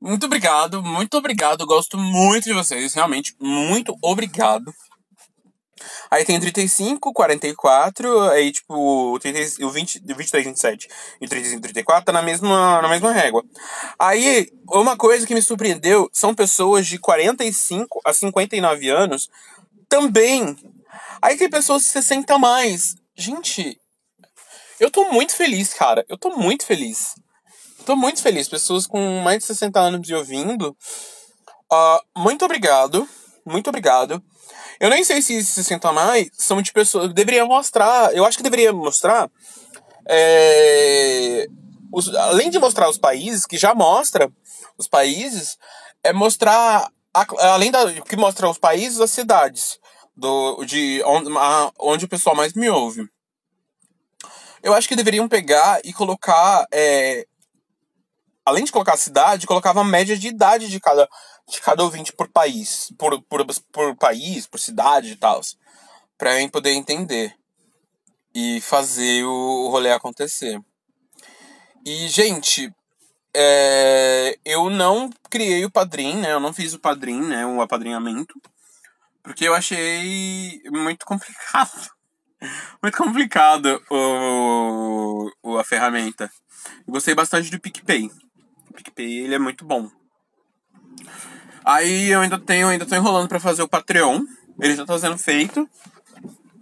Muito 0.01 0.27
obrigado, 0.27 0.83
muito 0.83 1.17
obrigado. 1.17 1.65
Gosto 1.65 1.97
muito 1.97 2.45
de 2.45 2.53
vocês, 2.53 2.93
realmente, 2.93 3.35
muito 3.41 3.97
obrigado. 4.03 4.75
Aí 6.11 6.25
tem 6.25 6.39
35, 6.39 7.13
44, 7.13 8.21
aí 8.31 8.53
tipo, 8.53 8.75
o, 9.15 9.19
30, 9.19 9.65
o 9.65 9.71
20, 9.71 10.03
23, 10.05 10.47
27 10.47 10.89
e 11.21 11.29
35, 11.29 11.63
34 11.63 12.05
tá 12.05 12.13
na 12.13 12.23
mesma, 12.23 12.81
na 12.81 12.89
mesma 12.89 13.13
régua. 13.13 13.45
Aí, 13.99 14.53
uma 14.71 14.97
coisa 14.97 15.27
que 15.27 15.35
me 15.35 15.43
surpreendeu 15.43 16.09
são 16.13 16.35
pessoas 16.35 16.87
de 16.87 16.99
45 16.99 18.01
a 18.05 18.13
59 18.13 18.89
anos 18.89 19.29
também. 19.89 20.57
Aí 21.21 21.37
tem 21.37 21.51
pessoas 21.51 21.83
de 21.83 21.89
60 21.89 22.35
a 22.35 22.39
mais. 22.39 22.97
Gente, 23.17 23.81
eu 24.79 24.91
tô 24.91 25.11
muito 25.13 25.35
feliz, 25.35 25.73
cara. 25.73 26.05
Eu 26.09 26.19
tô 26.19 26.31
muito 26.37 26.67
feliz. 26.67 27.15
Tô 27.87 27.97
muito 27.97 28.23
feliz. 28.23 28.49
Pessoas 28.49 28.87
com 28.87 29.21
mais 29.21 29.39
de 29.39 29.45
60 29.45 29.79
anos 29.79 30.09
me 30.09 30.15
ouvindo. 30.15 30.77
Uh, 31.73 32.21
muito 32.21 32.45
obrigado. 32.45 33.09
Muito 33.45 33.69
obrigado. 33.69 34.23
Eu 34.81 34.89
nem 34.89 35.05
sei 35.05 35.21
se 35.21 35.35
esses 35.35 35.55
60 35.55 35.89
a 35.89 35.93
mais 35.93 36.31
são 36.33 36.63
de 36.63 36.73
pessoas. 36.73 37.13
Deveria 37.13 37.45
mostrar. 37.45 38.15
Eu 38.15 38.25
acho 38.25 38.37
que 38.37 38.43
deveria 38.43 38.73
mostrar. 38.73 39.31
É, 40.09 41.47
os, 41.93 42.15
além 42.15 42.51
de 42.51 42.59
mostrar 42.59 42.89
os 42.89 42.99
países, 42.99 43.47
que 43.47 43.57
já 43.57 43.75
mostra 43.75 44.31
os 44.79 44.89
países, 44.89 45.59
é 46.03 46.13
mostrar. 46.13 46.91
A, 47.13 47.27
além 47.53 47.71
da 47.71 47.93
que 48.03 48.17
mostra 48.17 48.49
os 48.49 48.59
países, 48.59 49.01
as 49.01 49.11
cidades. 49.11 49.79
Do, 50.17 50.65
de 50.65 51.03
onde, 51.05 51.37
a, 51.37 51.73
onde 51.79 52.05
o 52.05 52.09
pessoal 52.09 52.37
mais 52.37 52.55
me 52.55 52.71
ouve. 52.71 53.07
Eu 54.63 54.73
acho 54.73 54.89
que 54.89 54.97
deveriam 54.97 55.29
pegar 55.29 55.81
e 55.85 55.93
colocar. 55.93 56.67
É, 56.73 57.27
além 58.45 58.65
de 58.65 58.73
colocar 58.73 58.95
a 58.95 58.99
cidade, 58.99 59.47
colocava 59.47 59.81
a 59.81 59.85
média 59.85 60.17
de 60.17 60.29
idade 60.29 60.69
de 60.69 60.81
cada, 60.81 61.09
de 61.49 61.61
cada 61.61 61.83
ouvinte 61.83 62.13
por 62.13 62.29
país. 62.29 62.93
Por, 62.99 63.21
por, 63.23 63.45
por 63.73 63.97
país, 63.97 64.47
por 64.47 64.59
cidade 64.59 65.13
e 65.13 65.17
tal. 65.17 65.41
Pra 66.17 66.41
eu 66.41 66.51
poder 66.51 66.73
entender. 66.73 67.35
E 68.35 68.61
fazer 68.61 69.25
o, 69.25 69.69
rolê 69.69 69.93
acontecer. 69.93 70.61
E, 71.87 72.09
gente, 72.09 72.73
é, 73.35 74.39
eu 74.45 74.71
não 74.71 75.11
criei 75.31 75.65
o 75.65 75.71
padrinho, 75.71 76.21
né? 76.21 76.33
Eu 76.33 76.41
não 76.41 76.53
fiz 76.53 76.73
o 76.73 76.81
padrinho, 76.81 77.29
né? 77.29 77.47
O 77.47 77.61
apadrinhamento. 77.61 78.35
Porque 79.23 79.45
eu 79.45 79.55
achei 79.55 80.61
muito 80.71 81.07
complicado. 81.07 81.91
muito 82.83 82.97
complicado 82.97 83.83
o, 83.91 85.31
o, 85.43 85.59
a 85.59 85.65
ferramenta. 85.65 86.31
Gostei 86.87 87.15
bastante 87.15 87.51
do 87.51 87.61
PicPay. 87.61 88.11
O 88.69 88.75
PicPay 88.75 89.21
ele 89.21 89.35
é 89.35 89.39
muito 89.39 89.65
bom. 89.65 89.91
Aí 91.65 92.11
eu 92.11 92.21
ainda 92.21 92.39
tenho, 92.39 92.69
ainda 92.69 92.85
tô 92.85 92.95
enrolando 92.95 93.29
para 93.29 93.41
fazer 93.41 93.63
o 93.63 93.69
Patreon. 93.69 94.21
Ele 94.61 94.77
já 94.77 94.85
tá 94.85 94.99
sendo 94.99 95.17
feito. 95.17 95.69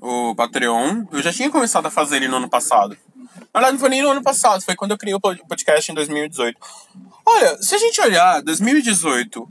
O 0.01 0.35
Patreon. 0.35 1.05
Eu 1.11 1.23
já 1.23 1.33
tinha 1.33 1.51
começado 1.51 1.87
a 1.87 1.91
fazer 1.91 2.17
ele 2.17 2.29
no 2.29 2.37
ano 2.37 2.49
passado. 2.49 2.97
Na 3.53 3.61
verdade, 3.61 3.73
não 3.73 3.81
foi 3.81 3.89
nem 3.89 4.03
no 4.03 4.11
ano 4.11 4.23
passado, 4.23 4.63
foi 4.63 4.75
quando 4.75 4.93
eu 4.93 4.99
criei 4.99 5.15
o 5.15 5.21
podcast 5.21 5.91
em 5.91 5.95
2018. 5.95 6.59
Olha, 7.25 7.63
se 7.63 7.75
a 7.75 7.79
gente 7.79 8.01
olhar 8.01 8.43
2018 8.43 9.49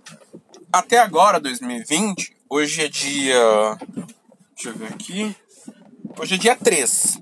até 0.71 0.97
agora, 0.97 1.39
2020, 1.39 2.35
hoje 2.49 2.83
é 2.83 2.87
dia. 2.87 3.77
Deixa 4.55 4.69
eu 4.69 4.75
ver 4.75 4.87
aqui. 4.87 5.35
Hoje 6.19 6.35
é 6.35 6.37
dia 6.37 6.55
3. 6.55 7.21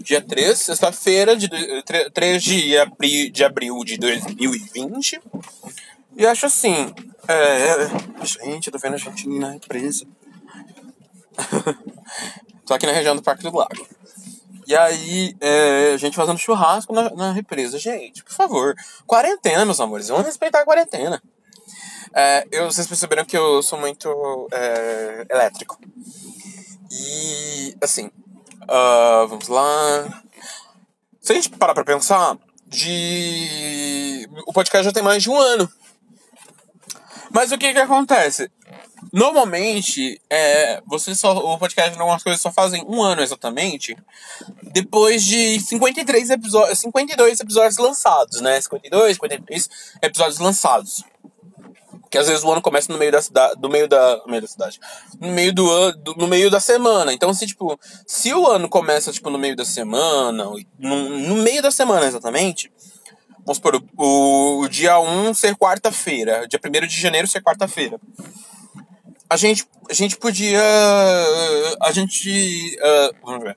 Dia 0.00 0.20
3, 0.20 0.58
sexta-feira, 0.58 1.36
de 1.36 1.48
3 2.14 2.42
de 2.42 3.30
de 3.30 3.44
abril 3.44 3.84
de 3.84 3.98
2020. 3.98 5.20
E 6.16 6.26
acho 6.26 6.46
assim. 6.46 6.92
É, 7.28 8.24
gente, 8.24 8.68
eu 8.68 8.72
tô 8.72 8.78
vendo 8.78 8.94
a 8.94 8.98
gente 8.98 9.28
na 9.28 9.50
represa. 9.50 10.06
tô 12.64 12.72
aqui 12.72 12.86
na 12.86 12.92
região 12.92 13.14
do 13.14 13.22
Parque 13.22 13.42
do 13.42 13.54
Lago. 13.54 13.86
E 14.66 14.74
aí, 14.74 15.36
é, 15.38 15.92
a 15.92 15.96
gente 15.98 16.16
fazendo 16.16 16.38
churrasco 16.38 16.94
na, 16.94 17.10
na, 17.10 17.32
represa. 17.32 17.78
Gente, 17.78 18.24
por 18.24 18.32
favor, 18.32 18.74
quarentena, 19.06 19.66
meus 19.66 19.78
amores, 19.78 20.08
vamos 20.08 20.24
respeitar 20.24 20.60
a 20.60 20.64
quarentena. 20.64 21.22
É, 22.14 22.46
eu, 22.50 22.64
vocês 22.64 22.86
perceberam 22.86 23.26
que 23.26 23.36
eu 23.36 23.62
sou 23.62 23.78
muito 23.78 24.48
é, 24.50 25.26
elétrico. 25.30 25.78
E, 26.90 27.76
assim, 27.82 28.06
uh, 28.62 29.28
vamos 29.28 29.48
lá. 29.48 30.22
Se 31.20 31.32
a 31.32 31.34
gente 31.34 31.50
parar 31.50 31.74
pra 31.74 31.84
pensar, 31.84 32.38
de. 32.66 34.28
O 34.46 34.52
podcast 34.52 34.84
já 34.84 34.92
tem 34.92 35.02
mais 35.02 35.22
de 35.22 35.28
um 35.28 35.38
ano. 35.38 35.70
Mas 37.30 37.52
o 37.52 37.58
que 37.58 37.72
que 37.72 37.78
acontece? 37.78 38.50
Normalmente, 39.12 40.20
é, 40.28 40.82
você 40.86 41.14
só, 41.14 41.32
o 41.32 41.58
podcast 41.58 41.98
algumas 41.98 42.22
coisas 42.22 42.40
só 42.40 42.50
fazem 42.50 42.84
um 42.86 43.02
ano 43.02 43.22
exatamente, 43.22 43.96
depois 44.62 45.24
de 45.24 45.60
53 45.60 46.30
episódios, 46.30 46.78
52 46.80 47.40
episódios 47.40 47.78
lançados, 47.78 48.40
né? 48.40 48.60
52, 48.60 49.14
53 49.14 49.70
episódios 50.02 50.38
lançados. 50.38 51.04
Que 52.10 52.16
às 52.16 52.26
vezes 52.26 52.42
o 52.42 52.50
ano 52.50 52.62
começa 52.62 52.90
no 52.90 52.98
meio 52.98 53.12
da 53.12 53.20
cidade. 53.20 53.54
Do 53.60 53.68
meio 53.68 53.86
da. 53.86 54.22
Meio 54.26 54.40
da 54.40 54.48
cidade. 54.48 54.80
No 55.20 55.28
meio 55.28 55.52
do 55.52 55.70
ano. 55.70 56.14
No 56.16 56.26
meio 56.26 56.50
da 56.50 56.58
semana. 56.58 57.12
Então, 57.12 57.34
se, 57.34 57.46
tipo, 57.46 57.78
se 58.06 58.32
o 58.32 58.46
ano 58.46 58.66
começa, 58.66 59.12
tipo, 59.12 59.28
no 59.28 59.38
meio 59.38 59.54
da 59.54 59.64
semana, 59.64 60.44
no, 60.78 61.08
no 61.10 61.34
meio 61.36 61.60
da 61.60 61.70
semana 61.70 62.06
exatamente. 62.06 62.72
Vamos 63.48 63.56
supor, 63.56 63.82
o, 63.96 64.60
o 64.60 64.68
dia 64.68 65.00
1 65.00 65.32
ser 65.32 65.56
quarta-feira. 65.56 66.46
Dia 66.46 66.60
1 66.62 66.86
de 66.86 67.00
janeiro 67.00 67.26
ser 67.26 67.42
quarta-feira. 67.42 67.98
A 69.30 69.38
gente, 69.38 69.66
a 69.88 69.94
gente 69.94 70.18
podia. 70.18 70.60
A 71.80 71.90
gente. 71.90 72.76
Uh, 72.78 73.16
vamos 73.24 73.44
ver. 73.44 73.56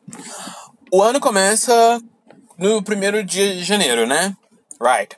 O 0.94 1.04
ano 1.04 1.20
começa 1.20 2.02
no 2.58 2.82
primeiro 2.82 3.22
dia 3.22 3.54
de 3.54 3.66
janeiro, 3.66 4.08
né? 4.08 4.34
Right. 4.82 5.18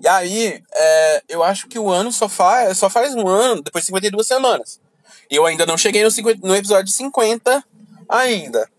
E 0.00 0.06
aí, 0.06 0.62
é, 0.72 1.22
eu 1.28 1.42
acho 1.42 1.66
que 1.66 1.78
o 1.78 1.90
ano 1.90 2.12
só 2.12 2.28
faz, 2.28 2.78
só 2.78 2.88
faz 2.88 3.12
um 3.12 3.26
ano 3.26 3.60
depois 3.60 3.82
de 3.82 3.86
52 3.86 4.24
semanas. 4.24 4.80
E 5.28 5.34
eu 5.34 5.44
ainda 5.44 5.66
não 5.66 5.76
cheguei 5.76 6.04
no, 6.04 6.12
50, 6.12 6.46
no 6.46 6.54
episódio 6.54 6.92
50 6.92 7.64
ainda. 8.08 8.70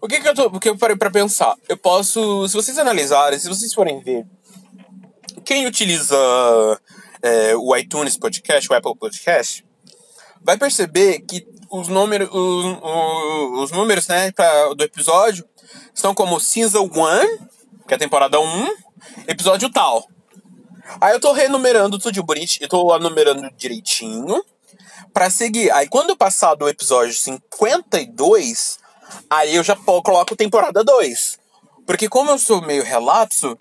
O 0.00 0.08
que 0.08 0.18
que 0.18 0.28
eu, 0.28 0.34
tô, 0.34 0.58
que 0.58 0.70
eu 0.70 0.78
parei 0.78 0.96
pra 0.96 1.10
pensar? 1.10 1.54
Eu 1.68 1.76
posso, 1.76 2.48
se 2.48 2.54
vocês 2.54 2.78
analisarem, 2.78 3.38
se 3.38 3.46
vocês 3.46 3.74
forem 3.74 4.00
ver, 4.00 4.24
quem 5.44 5.66
utiliza 5.66 6.16
é, 7.22 7.54
o 7.56 7.76
iTunes 7.76 8.16
Podcast, 8.16 8.70
o 8.70 8.74
Apple 8.74 8.96
Podcast, 8.96 9.64
vai 10.42 10.56
perceber 10.56 11.20
que 11.20 11.46
os 11.70 11.88
números, 11.88 12.28
os, 12.32 12.64
os, 12.82 13.62
os 13.64 13.70
números 13.70 14.08
né, 14.08 14.32
pra, 14.32 14.74
do 14.74 14.82
episódio 14.82 15.44
estão 15.94 16.14
como 16.14 16.40
Season 16.40 16.84
1, 16.84 16.88
que 17.86 17.94
é 17.94 17.96
a 17.96 17.98
temporada 17.98 18.40
1, 18.40 18.68
episódio 19.28 19.70
tal. 19.70 20.06
Aí 21.00 21.12
eu 21.12 21.20
tô 21.20 21.32
renumerando 21.32 21.98
tudo 21.98 22.22
bonitinho, 22.24 22.64
eu 22.64 22.68
tô 22.68 22.98
direitinho 23.56 24.42
para 25.12 25.30
seguir. 25.30 25.70
Aí 25.70 25.88
quando 25.88 26.10
eu 26.10 26.16
passar 26.16 26.54
do 26.54 26.68
episódio 26.68 27.14
52, 27.14 28.78
aí 29.28 29.54
eu 29.54 29.62
já 29.62 29.76
coloco 29.76 30.34
temporada 30.34 30.82
2. 30.82 31.38
Porque 31.86 32.08
como 32.08 32.30
eu 32.30 32.38
sou 32.38 32.60
meio 32.62 32.82
relapso, 32.82 33.56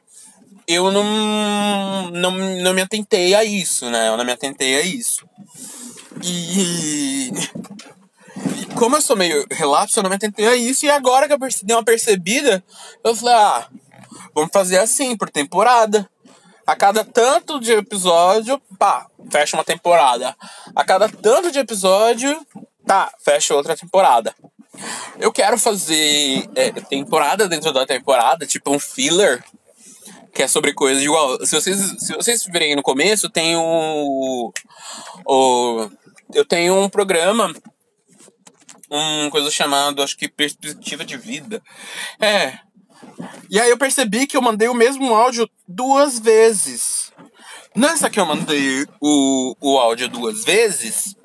eu 0.72 0.92
não, 0.92 2.12
não, 2.12 2.32
não 2.32 2.74
me 2.76 2.82
atentei 2.84 3.34
a 3.34 3.44
isso, 3.44 3.90
né? 3.90 4.08
Eu 4.08 4.16
não 4.16 4.24
me 4.24 4.32
atentei 4.32 4.76
a 4.76 4.82
isso. 4.82 5.28
E, 6.22 7.30
e 7.30 8.66
como 8.76 8.96
eu 8.96 9.02
sou 9.02 9.16
meio 9.16 9.48
relapso, 9.50 9.98
eu 9.98 10.04
não 10.04 10.12
me 10.12 10.16
atentei 10.16 10.48
a 10.48 10.56
isso. 10.56 10.86
E 10.86 10.92
agora 10.92 11.28
que 11.28 11.34
eu 11.34 11.40
dei 11.64 11.76
uma 11.76 11.84
percebida, 11.84 12.64
eu 13.04 13.16
falei, 13.16 13.34
ah, 13.34 13.68
vamos 14.36 14.52
fazer 14.54 14.78
assim, 14.78 15.18
por 15.18 15.32
temporada. 15.32 16.08
A 16.68 16.76
cada 16.76 17.04
tanto 17.04 17.60
de 17.60 17.72
episódio, 17.72 18.62
pá, 18.78 19.08
fecha 19.32 19.58
uma 19.58 19.64
temporada. 19.64 20.36
A 20.76 20.86
cada 20.86 21.10
tanto 21.10 21.52
de 21.52 21.58
episódio, 21.58 22.46
tá, 22.86 23.12
fecha 23.26 23.56
outra 23.56 23.76
temporada. 23.76 24.36
Eu 25.20 25.32
quero 25.32 25.58
fazer 25.58 26.48
é, 26.54 26.72
temporada 26.72 27.50
dentro 27.50 27.74
da 27.74 27.88
temporada, 27.88 28.46
tipo 28.46 28.72
um 28.72 28.80
filler, 28.80 29.44
que 30.34 30.44
é 30.44 30.48
sobre 30.48 30.74
coisas 30.74 31.04
igual. 31.04 31.46
Se 31.46 31.56
vocês, 31.56 31.78
se 32.00 32.14
vocês 32.14 32.44
verem 32.46 32.76
no 32.76 32.84
começo, 32.84 33.30
tem 33.30 33.56
o. 33.56 34.52
o 35.26 35.90
eu 36.34 36.46
tenho 36.46 36.76
um 36.76 36.90
programa 36.90 37.54
um 38.92 39.30
coisa 39.30 39.52
chamado, 39.52 40.02
acho 40.02 40.18
que 40.18 40.28
perspectiva 40.28 41.06
de 41.06 41.16
vida. 41.16 41.62
É, 42.20 42.58
e 43.50 43.60
aí 43.60 43.70
eu 43.70 43.78
percebi 43.78 44.28
que 44.28 44.36
eu 44.36 44.42
mandei 44.42 44.68
o 44.68 44.74
mesmo 44.74 45.14
áudio 45.14 45.50
duas 45.68 46.20
vezes. 46.20 47.12
Nessa 47.76 48.10
que 48.10 48.20
eu 48.20 48.26
mandei 48.26 48.86
o, 49.00 49.56
o 49.62 49.78
áudio 49.78 50.10
duas 50.10 50.44
vezes, 50.44 51.16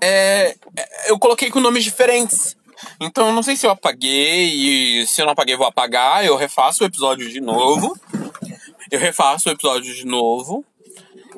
é, 0.00 0.56
é 0.76 1.10
eu 1.10 1.18
coloquei 1.18 1.50
com 1.50 1.60
nomes 1.60 1.84
diferentes. 1.84 2.56
Então 3.00 3.28
eu 3.28 3.32
não 3.32 3.42
sei 3.42 3.56
se 3.56 3.66
eu 3.66 3.70
apaguei, 3.70 5.00
e 5.02 5.06
se 5.06 5.20
eu 5.20 5.26
não 5.26 5.32
apaguei, 5.32 5.54
eu 5.54 5.58
vou 5.58 5.66
apagar. 5.66 6.24
Eu 6.24 6.36
refaço 6.36 6.82
o 6.82 6.86
episódio 6.86 7.28
de 7.28 7.40
novo. 7.40 7.98
Eu 8.90 9.00
refaço 9.00 9.48
o 9.48 9.52
episódio 9.52 9.94
de 9.94 10.06
novo. 10.06 10.64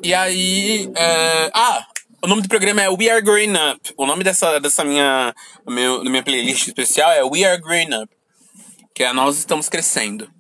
E 0.03 0.15
aí. 0.15 0.91
É, 0.95 1.51
ah! 1.55 1.87
O 2.23 2.27
nome 2.27 2.41
do 2.41 2.49
programa 2.49 2.81
é 2.81 2.89
We 2.89 3.11
Are 3.11 3.21
Growing 3.21 3.53
Up. 3.53 3.93
O 3.99 4.07
nome 4.07 4.25
dessa, 4.25 4.59
dessa 4.59 4.83
minha, 4.83 5.35
meu, 5.69 6.03
minha 6.05 6.23
playlist 6.23 6.67
especial 6.67 7.13
é 7.13 7.23
We 7.23 7.45
Are 7.45 7.61
Growing 7.61 7.95
Up 7.95 8.09
que 8.95 9.03
é 9.03 9.13
nós 9.13 9.37
estamos 9.37 9.69
crescendo. 9.69 10.31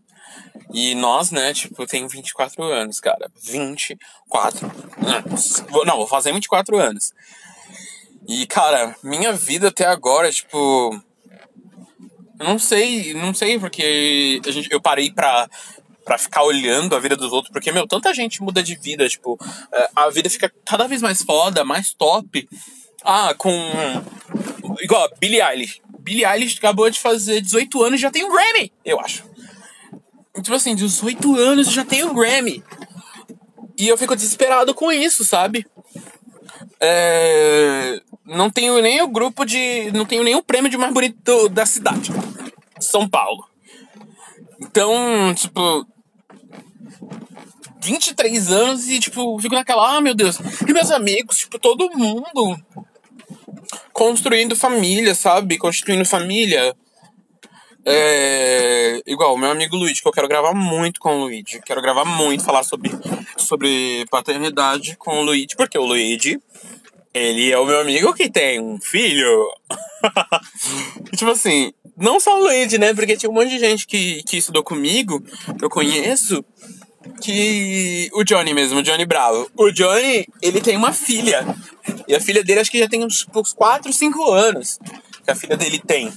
E 0.72 0.94
nós, 0.94 1.30
né, 1.30 1.52
tipo, 1.52 1.86
tenho 1.86 2.08
24 2.08 2.62
anos, 2.62 3.00
cara. 3.00 3.30
24 3.42 4.72
anos. 5.04 5.64
Não, 5.84 5.96
vou 5.96 6.06
fazer 6.06 6.32
24 6.32 6.78
anos. 6.78 7.12
E, 8.26 8.46
cara, 8.46 8.94
minha 9.02 9.32
vida 9.32 9.68
até 9.68 9.86
agora, 9.86 10.30
tipo. 10.30 11.00
Eu 12.38 12.46
não 12.46 12.58
sei, 12.58 13.14
não 13.14 13.32
sei, 13.32 13.58
porque 13.58 14.40
a 14.44 14.50
gente, 14.50 14.68
eu 14.70 14.80
parei 14.80 15.10
pra 15.10 15.48
pra 16.04 16.18
ficar 16.18 16.42
olhando 16.42 16.94
a 16.94 17.00
vida 17.00 17.16
dos 17.16 17.32
outros, 17.32 17.50
porque, 17.50 17.72
meu, 17.72 17.88
tanta 17.88 18.12
gente 18.12 18.42
muda 18.42 18.62
de 18.62 18.76
vida, 18.76 19.08
tipo, 19.08 19.38
é, 19.72 19.88
a 19.96 20.10
vida 20.10 20.28
fica 20.28 20.52
cada 20.64 20.86
vez 20.86 21.00
mais 21.00 21.22
foda, 21.22 21.64
mais 21.64 21.94
top. 21.94 22.46
Ah, 23.02 23.34
com. 23.36 23.50
Igual, 24.80 25.08
Billie 25.18 25.40
Eilish. 25.40 25.80
Billie 25.98 26.24
Eilish 26.24 26.58
acabou 26.58 26.90
de 26.90 27.00
fazer 27.00 27.40
18 27.40 27.82
anos 27.82 27.98
e 27.98 28.02
já 28.02 28.10
tem 28.10 28.24
um 28.24 28.30
Grammy, 28.30 28.72
eu 28.84 29.00
acho. 29.00 29.24
Tipo 30.42 30.54
assim, 30.54 30.74
18 30.74 31.36
anos 31.36 31.68
e 31.68 31.72
já 31.72 31.84
tem 31.84 32.04
um 32.04 32.14
Grammy. 32.14 32.62
E 33.78 33.88
eu 33.88 33.96
fico 33.96 34.14
desesperado 34.14 34.74
com 34.74 34.92
isso, 34.92 35.24
sabe? 35.24 35.66
É... 36.80 38.00
Não 38.26 38.50
tenho 38.50 38.80
nem 38.80 39.02
o 39.02 39.08
grupo 39.08 39.44
de. 39.44 39.90
Não 39.92 40.06
tenho 40.06 40.38
o 40.38 40.42
prêmio 40.42 40.70
de 40.70 40.78
mais 40.78 40.92
bonito 40.92 41.48
da 41.48 41.66
cidade. 41.66 42.10
São 42.80 43.08
Paulo. 43.08 43.44
Então, 44.60 45.34
tipo. 45.34 45.86
23 47.82 48.50
anos 48.50 48.88
e, 48.88 48.98
tipo, 48.98 49.38
fico 49.38 49.54
naquela, 49.54 49.96
ah, 49.96 50.00
meu 50.00 50.14
Deus. 50.14 50.38
E 50.66 50.72
meus 50.72 50.90
amigos, 50.90 51.36
tipo, 51.36 51.58
todo 51.58 51.90
mundo 51.90 52.56
construindo 53.92 54.56
família, 54.56 55.14
sabe? 55.14 55.58
Constituindo 55.58 56.04
família. 56.04 56.74
É, 57.86 59.02
igual, 59.06 59.36
meu 59.36 59.50
amigo 59.50 59.76
Luigi, 59.76 60.00
que 60.00 60.08
eu 60.08 60.12
quero 60.12 60.28
gravar 60.28 60.54
muito 60.54 60.98
com 60.98 61.14
o 61.14 61.24
Luigi. 61.24 61.60
Quero 61.60 61.82
gravar 61.82 62.04
muito, 62.04 62.42
falar 62.42 62.62
sobre, 62.62 62.90
sobre 63.36 64.06
paternidade 64.10 64.96
com 64.96 65.20
o 65.20 65.22
Luigi, 65.22 65.54
porque 65.54 65.78
o 65.78 65.84
Luigi, 65.84 66.40
ele 67.14 67.52
é 67.52 67.58
o 67.58 67.64
meu 67.64 67.80
amigo 67.80 68.12
que 68.12 68.28
tem 68.28 68.60
um 68.60 68.80
filho. 68.80 69.48
tipo 71.16 71.30
assim, 71.30 71.72
não 71.96 72.18
só 72.18 72.36
o 72.36 72.42
Luigi, 72.42 72.76
né? 72.76 72.92
Porque 72.92 73.16
tinha 73.16 73.30
um 73.30 73.34
monte 73.34 73.50
de 73.50 73.60
gente 73.60 73.86
que, 73.86 74.22
que 74.24 74.36
estudou 74.36 74.64
comigo, 74.64 75.22
que 75.56 75.64
eu 75.64 75.70
conheço, 75.70 76.44
que 77.22 78.10
o 78.12 78.24
Johnny 78.24 78.52
mesmo, 78.52 78.80
o 78.80 78.82
Johnny 78.82 79.06
Bravo. 79.06 79.48
O 79.56 79.70
Johnny, 79.70 80.26
ele 80.42 80.60
tem 80.60 80.76
uma 80.76 80.92
filha. 80.92 81.46
E 82.08 82.14
a 82.16 82.20
filha 82.20 82.42
dele 82.42 82.60
acho 82.60 82.70
que 82.70 82.80
já 82.80 82.88
tem 82.88 83.04
uns, 83.04 83.24
uns 83.32 83.52
4, 83.52 83.92
5 83.92 84.30
anos 84.32 84.80
que 85.24 85.30
a 85.30 85.36
filha 85.36 85.56
dele 85.56 85.78
tem. 85.78 86.12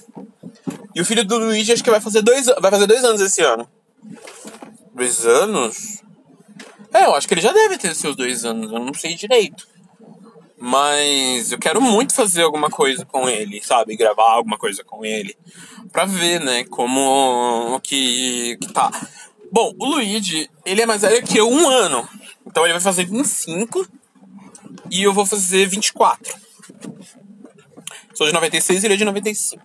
E 0.96 1.02
o 1.02 1.06
filho 1.06 1.24
do 1.24 1.38
Luigi 1.38 1.72
acho 1.72 1.84
que 1.84 1.92
vai 1.92 2.02
fazer 2.02 2.24
dois, 2.24 2.48
vai 2.60 2.72
fazer 2.72 2.88
dois 2.88 3.04
anos 3.04 3.22
esse 3.22 3.42
ano. 3.42 3.70
Dois 4.96 5.26
anos? 5.28 6.02
É, 6.92 7.06
eu 7.06 7.14
acho 7.14 7.28
que 7.28 7.36
ele 7.36 7.42
já 7.42 7.54
deve 7.54 7.78
ter 7.78 7.94
seus 7.94 8.16
dois 8.16 8.44
anos, 8.44 8.72
eu 8.72 8.80
não 8.80 8.94
sei 8.96 9.14
direito. 9.14 9.68
Mas 10.60 11.52
eu 11.52 11.60
quero 11.60 11.80
muito 11.80 12.16
fazer 12.16 12.42
alguma 12.42 12.70
coisa 12.70 13.06
com 13.06 13.30
ele, 13.30 13.62
sabe? 13.64 13.96
Gravar 13.96 14.32
alguma 14.32 14.58
coisa 14.58 14.84
com 14.84 15.06
ele. 15.06 15.38
Pra 15.92 16.06
ver, 16.06 16.40
né, 16.40 16.64
como 16.66 17.80
que, 17.82 18.58
que 18.60 18.74
tá. 18.74 18.90
Bom, 19.52 19.74
o 19.80 19.86
Luigi, 19.86 20.50
ele 20.66 20.82
é 20.82 20.86
mais 20.86 21.02
velho 21.02 21.26
que 21.26 21.38
eu 21.38 21.50
um 21.50 21.70
ano. 21.70 22.08
Então 22.46 22.64
ele 22.64 22.74
vai 22.74 22.82
fazer 22.82 23.06
25 23.06 23.88
e 24.90 25.04
eu 25.04 25.14
vou 25.14 25.26
fazer 25.26 25.68
24. 25.68 26.36
Sou 28.14 28.26
de 28.26 28.34
96 28.34 28.84
e 28.84 28.88
ele 28.88 28.94
é 28.96 28.98
de 28.98 29.06
95. 29.06 29.64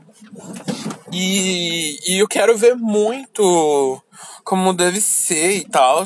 E, 1.10 1.98
e 2.06 2.18
eu 2.18 2.28
quero 2.28 2.56
ver 2.56 2.74
muito 2.74 4.02
como 4.44 4.72
deve 4.72 5.00
ser 5.00 5.56
e 5.56 5.64
tal. 5.64 6.04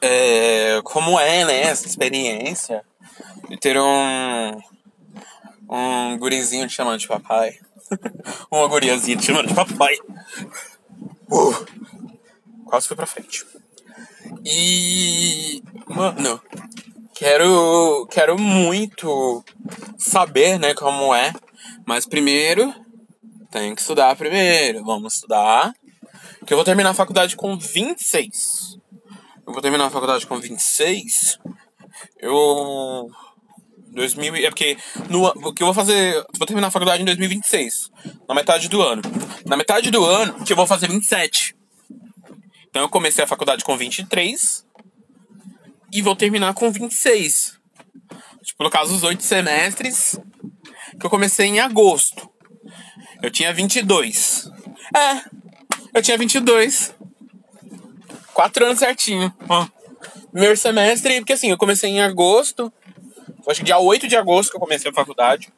É, 0.00 0.80
como 0.84 1.18
é, 1.18 1.44
né, 1.44 1.62
essa 1.62 1.86
experiência. 1.86 2.84
De 3.48 3.56
ter 3.56 3.78
um. 3.78 4.60
Um 5.70 6.16
gurizinho 6.18 6.66
te 6.66 6.74
chamando 6.74 6.98
de 6.98 7.08
papai. 7.08 7.58
Uma 8.50 8.68
guriazinha 8.68 9.16
te 9.16 9.26
chamando 9.26 9.48
de 9.48 9.54
papai. 9.54 9.94
Uh, 11.30 11.66
quase 12.64 12.88
foi 12.88 12.96
pra 12.96 13.06
frente. 13.06 13.44
E. 14.44 15.62
Mano, 15.86 16.40
quero. 17.14 18.06
Quero 18.10 18.38
muito 18.38 19.44
saber, 19.98 20.58
né, 20.58 20.74
como 20.74 21.14
é. 21.14 21.32
Mas 21.86 22.06
primeiro, 22.06 22.74
tenho 23.50 23.74
que 23.74 23.80
estudar 23.80 24.16
primeiro. 24.16 24.84
Vamos 24.84 25.14
estudar. 25.14 25.72
Que 26.46 26.52
eu 26.52 26.56
vou 26.56 26.64
terminar 26.64 26.90
a 26.90 26.94
faculdade 26.94 27.36
com 27.36 27.58
26. 27.58 28.78
Eu 29.46 29.52
vou 29.52 29.62
terminar 29.62 29.86
a 29.86 29.90
faculdade 29.90 30.26
com 30.26 30.38
26. 30.38 31.38
Eu. 32.18 33.10
2000, 33.92 34.36
é 34.36 34.50
porque 34.50 34.76
no 35.08 35.52
que 35.52 35.62
eu 35.62 35.66
vou 35.66 35.74
fazer, 35.74 36.14
vou 36.36 36.46
terminar 36.46 36.68
a 36.68 36.70
faculdade 36.70 37.02
em 37.02 37.06
2026, 37.06 37.90
na 38.28 38.34
metade 38.34 38.68
do 38.68 38.80
ano. 38.82 39.02
Na 39.46 39.56
metade 39.56 39.90
do 39.90 40.04
ano 40.04 40.44
que 40.44 40.52
eu 40.52 40.56
vou 40.56 40.66
fazer 40.66 40.88
27. 40.88 41.56
Então 42.68 42.82
eu 42.82 42.88
comecei 42.88 43.24
a 43.24 43.26
faculdade 43.26 43.64
com 43.64 43.76
23 43.76 44.64
e 45.92 46.02
vou 46.02 46.14
terminar 46.14 46.54
com 46.54 46.70
26. 46.70 47.58
Tipo, 48.42 48.64
no 48.64 48.70
caso, 48.70 48.94
os 48.94 49.02
oito 49.02 49.22
semestres 49.22 50.18
que 50.98 51.06
eu 51.06 51.10
comecei 51.10 51.46
em 51.46 51.60
agosto. 51.60 52.28
Eu 53.22 53.30
tinha 53.30 53.52
22. 53.52 54.50
É, 54.94 55.22
eu 55.94 56.02
tinha 56.02 56.16
22. 56.16 56.94
Quatro 58.32 58.64
anos 58.64 58.78
certinho. 58.78 59.34
Ó. 59.48 59.66
Primeiro 60.30 60.56
semestre, 60.56 61.20
porque 61.20 61.32
assim, 61.32 61.50
eu 61.50 61.58
comecei 61.58 61.90
em 61.90 62.00
agosto. 62.00 62.72
Acho 63.48 63.60
que 63.60 63.66
dia 63.66 63.78
8 63.78 64.06
de 64.06 64.14
agosto 64.14 64.50
que 64.50 64.56
eu 64.56 64.60
comecei 64.60 64.90
a 64.90 64.94
faculdade. 64.94 65.50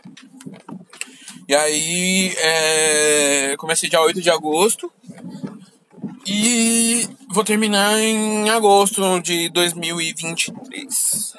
E 1.49 1.55
aí, 1.55 2.33
é, 2.39 3.57
comecei 3.57 3.91
dia 3.91 4.01
8 4.01 4.23
de 4.23 4.31
agosto. 4.31 4.93
E 6.25 7.09
vou 7.29 7.43
terminar 7.43 7.99
em 7.99 8.49
agosto 8.49 9.21
de 9.21 9.49
2023. 9.49 11.35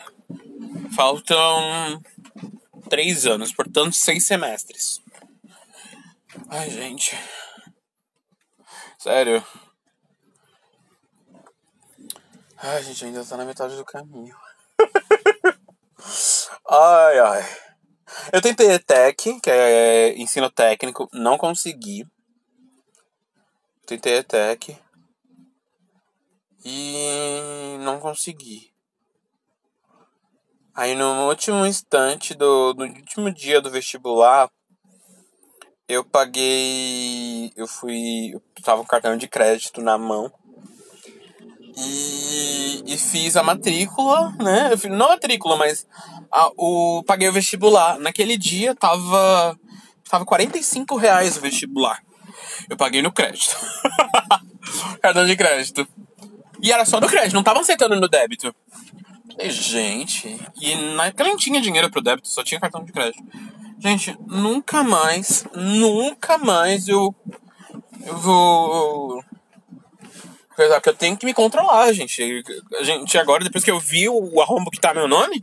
Faltam 0.94 2.02
três 2.90 3.26
anos, 3.26 3.54
portanto, 3.54 3.94
seis 3.94 4.28
semestres. 4.28 5.02
Ai, 6.50 6.70
gente. 6.70 7.18
Sério. 8.98 9.42
Ai, 12.58 12.84
gente, 12.84 13.06
ainda 13.06 13.24
tá 13.24 13.38
na 13.38 13.46
metade 13.46 13.78
do 13.78 13.86
caminho. 13.86 14.36
ai, 16.72 17.20
ai. 17.20 17.62
Eu 18.32 18.42
tentei 18.42 18.72
ETEC, 18.72 19.40
que 19.42 19.50
é 19.50 20.18
ensino 20.18 20.50
técnico, 20.50 21.08
não 21.14 21.38
consegui. 21.38 22.06
Tentei 23.86 24.18
ETEC. 24.18 24.78
E 26.64 27.78
não 27.80 28.00
consegui. 28.00 28.72
Aí 30.74 30.96
no 30.96 31.28
último 31.28 31.66
instante 31.66 32.34
do 32.34 32.74
no 32.74 32.86
último 32.86 33.32
dia 33.34 33.60
do 33.60 33.70
vestibular, 33.70 34.50
eu 35.88 36.06
paguei, 36.06 37.52
eu 37.56 37.68
fui, 37.68 38.32
eu 38.34 38.42
tava 38.64 38.82
com 38.82 38.88
cartão 38.88 39.18
de 39.18 39.28
crédito 39.28 39.82
na 39.82 39.98
mão. 39.98 40.32
E, 41.78 42.84
e 42.86 42.98
fiz 42.98 43.36
a 43.38 43.44
matrícula, 43.44 44.34
né? 44.40 44.76
Fiz, 44.78 44.92
não 44.92 45.08
a 45.08 45.10
matrícula, 45.10 45.56
mas 45.58 45.88
a, 46.32 46.52
o 46.58 47.04
paguei 47.06 47.30
o 47.30 47.34
vestibular. 47.34 47.98
Naquele 48.00 48.38
dia 48.38 48.76
tava 48.76 49.58
tava 50.10 50.26
45 50.26 50.96
reais 50.98 51.38
o 51.38 51.42
vestibular. 51.42 52.04
Eu 52.70 52.78
paguei 52.78 53.02
no 53.02 53.12
crédito. 53.12 53.56
cartão 55.02 55.26
de 55.26 55.36
crédito. 55.36 55.88
E 56.62 56.72
era 56.72 56.86
só 56.86 57.00
no 57.00 57.08
crédito, 57.08 57.34
não 57.34 57.44
tava 57.44 57.60
aceitando 57.60 58.00
no 58.00 58.08
débito. 58.08 58.54
E, 59.40 59.50
gente, 59.50 60.40
e 60.60 60.76
naquela 60.96 61.30
não 61.30 61.38
tinha 61.38 61.62
dinheiro 61.62 61.90
pro 61.90 62.02
débito, 62.02 62.28
só 62.28 62.44
tinha 62.44 62.60
cartão 62.60 62.84
de 62.84 62.92
crédito. 62.92 63.24
Gente, 63.80 64.16
nunca 64.28 64.84
mais, 64.84 65.44
nunca 65.56 66.38
mais 66.38 66.88
eu. 66.88 67.16
Eu 68.06 68.18
vou. 68.18 69.24
Porque 70.56 70.90
eu 70.90 70.94
tenho 70.94 71.18
que 71.18 71.26
me 71.26 71.34
controlar, 71.34 71.92
gente. 71.94 72.44
A 72.80 72.84
gente 72.84 73.18
agora, 73.18 73.44
depois 73.44 73.64
que 73.64 73.72
eu 73.72 73.80
vi 73.80 74.10
o 74.10 74.42
arrombo 74.42 74.70
que 74.70 74.80
tá 74.80 74.94
meu 74.94 75.08
nome, 75.08 75.42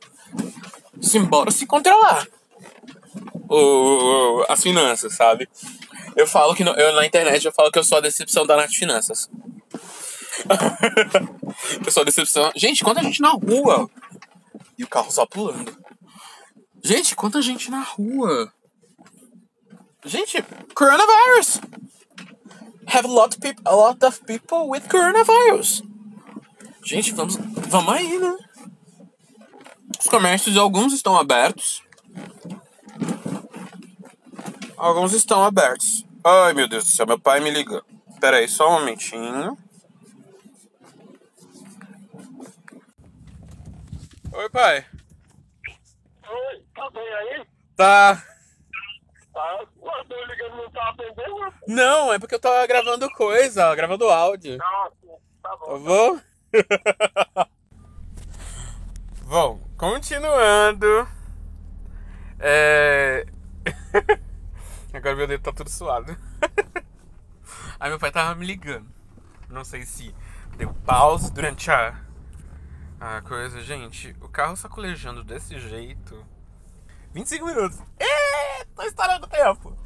simbora 1.00 1.50
se 1.50 1.66
controlar. 1.66 2.26
O, 3.48 4.44
as 4.48 4.62
finanças, 4.62 5.14
sabe? 5.14 5.48
Eu 6.14 6.26
falo 6.26 6.54
que 6.54 6.64
no, 6.64 6.72
eu, 6.72 6.92
na 6.94 7.06
internet 7.06 7.44
eu 7.44 7.52
falo 7.52 7.70
que 7.70 7.78
eu 7.78 7.84
sou 7.84 7.98
a 7.98 8.02
decepção 8.02 8.46
da 8.46 8.56
Nath 8.56 8.72
Finanças. 8.72 9.30
Pessoal, 11.84 12.04
decepção. 12.04 12.52
Gente, 12.54 12.84
quanta 12.84 13.02
gente 13.02 13.20
na 13.20 13.30
rua. 13.30 13.88
E 14.76 14.84
o 14.84 14.88
carro 14.88 15.10
só 15.10 15.26
pulando. 15.26 15.76
Gente, 16.82 17.16
quanta 17.16 17.42
gente 17.42 17.70
na 17.70 17.82
rua. 17.82 18.52
Gente, 20.04 20.44
coronavirus 20.74 21.60
have 22.88 23.04
a 23.04 23.12
lot, 23.12 23.34
of 23.34 23.40
people, 23.40 23.62
a 23.66 23.76
lot 23.76 24.02
of 24.02 24.24
people 24.26 24.68
with 24.68 24.88
coronavirus. 24.88 25.82
Gente, 26.84 27.12
vamos, 27.12 27.36
vamos 27.68 27.92
aí, 27.92 28.18
né? 28.18 28.36
Os 30.00 30.06
comércios, 30.06 30.56
alguns 30.56 30.92
estão 30.92 31.16
abertos. 31.18 31.82
Alguns 34.76 35.12
estão 35.12 35.44
abertos. 35.44 36.06
Ai, 36.24 36.52
meu 36.54 36.68
Deus 36.68 36.84
do 36.84 36.90
céu, 36.90 37.06
meu 37.06 37.18
pai 37.18 37.40
me 37.40 37.50
liga. 37.50 37.82
Pera 38.20 38.38
aí, 38.38 38.48
só 38.48 38.68
um 38.68 38.80
momentinho. 38.80 39.56
Oi, 44.32 44.48
pai. 44.50 44.86
Oi, 46.28 46.64
tá 46.74 46.90
bem 46.90 47.14
aí? 47.14 47.46
Tá. 47.76 48.22
Não 51.66 52.08
tá 52.08 52.14
é 52.14 52.18
porque 52.18 52.34
eu 52.34 52.40
tava 52.40 52.66
gravando 52.66 53.10
coisa, 53.10 53.70
ó, 53.70 53.74
gravando 53.74 54.08
áudio. 54.08 54.56
Não, 54.58 54.90
tá 55.42 55.50
Tá 55.50 55.56
bom. 55.56 55.78
bom? 55.78 56.20
bom, 59.24 59.60
continuando. 59.76 61.08
É. 62.38 63.26
Agora 64.92 65.16
meu 65.16 65.26
dedo 65.26 65.42
tá 65.42 65.52
tudo 65.52 65.70
suado. 65.70 66.16
Aí 67.78 67.90
meu 67.90 67.98
pai 67.98 68.10
tava 68.10 68.34
me 68.34 68.46
ligando. 68.46 68.88
Não 69.48 69.64
sei 69.64 69.84
se 69.84 70.14
deu 70.56 70.72
pause 70.84 71.32
durante 71.32 71.70
a, 71.70 71.94
a 73.00 73.20
coisa. 73.22 73.60
Gente, 73.62 74.16
o 74.20 74.28
carro 74.28 74.56
sacolejando 74.56 75.22
desse 75.22 75.58
jeito. 75.60 76.24
25 77.12 77.46
minutos. 77.46 77.78
Ê, 77.98 78.64
tô 78.74 78.82
estourando 78.82 79.26
o 79.26 79.28
tempo. 79.28 79.76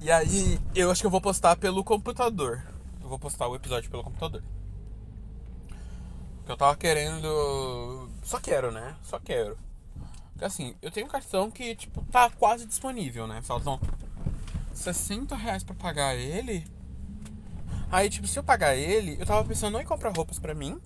E 0.00 0.10
aí, 0.10 0.58
eu 0.74 0.90
acho 0.90 1.00
que 1.00 1.06
eu 1.06 1.10
vou 1.10 1.20
postar 1.20 1.56
pelo 1.56 1.84
computador. 1.84 2.62
Eu 3.00 3.08
vou 3.08 3.18
postar 3.18 3.46
o 3.48 3.54
episódio 3.54 3.90
pelo 3.90 4.02
computador. 4.02 4.42
Porque 6.38 6.52
eu 6.52 6.56
tava 6.56 6.76
querendo. 6.76 8.08
Só 8.22 8.40
quero, 8.40 8.72
né? 8.72 8.96
Só 9.02 9.18
quero. 9.20 9.56
Porque 10.32 10.44
assim, 10.44 10.74
eu 10.82 10.90
tenho 10.90 11.06
um 11.06 11.10
cartão 11.10 11.50
que, 11.50 11.74
tipo, 11.76 12.02
tá 12.10 12.28
quase 12.30 12.66
disponível, 12.66 13.26
né? 13.26 13.40
Faltam 13.42 13.78
60 14.72 15.36
reais 15.36 15.62
pra 15.62 15.74
pagar 15.74 16.16
ele. 16.16 16.66
Aí, 17.90 18.08
tipo, 18.10 18.26
se 18.26 18.38
eu 18.38 18.42
pagar 18.42 18.74
ele, 18.74 19.16
eu 19.20 19.26
tava 19.26 19.44
pensando 19.46 19.78
em 19.78 19.84
comprar 19.84 20.14
roupas 20.16 20.38
pra 20.38 20.54
mim. 20.54 20.80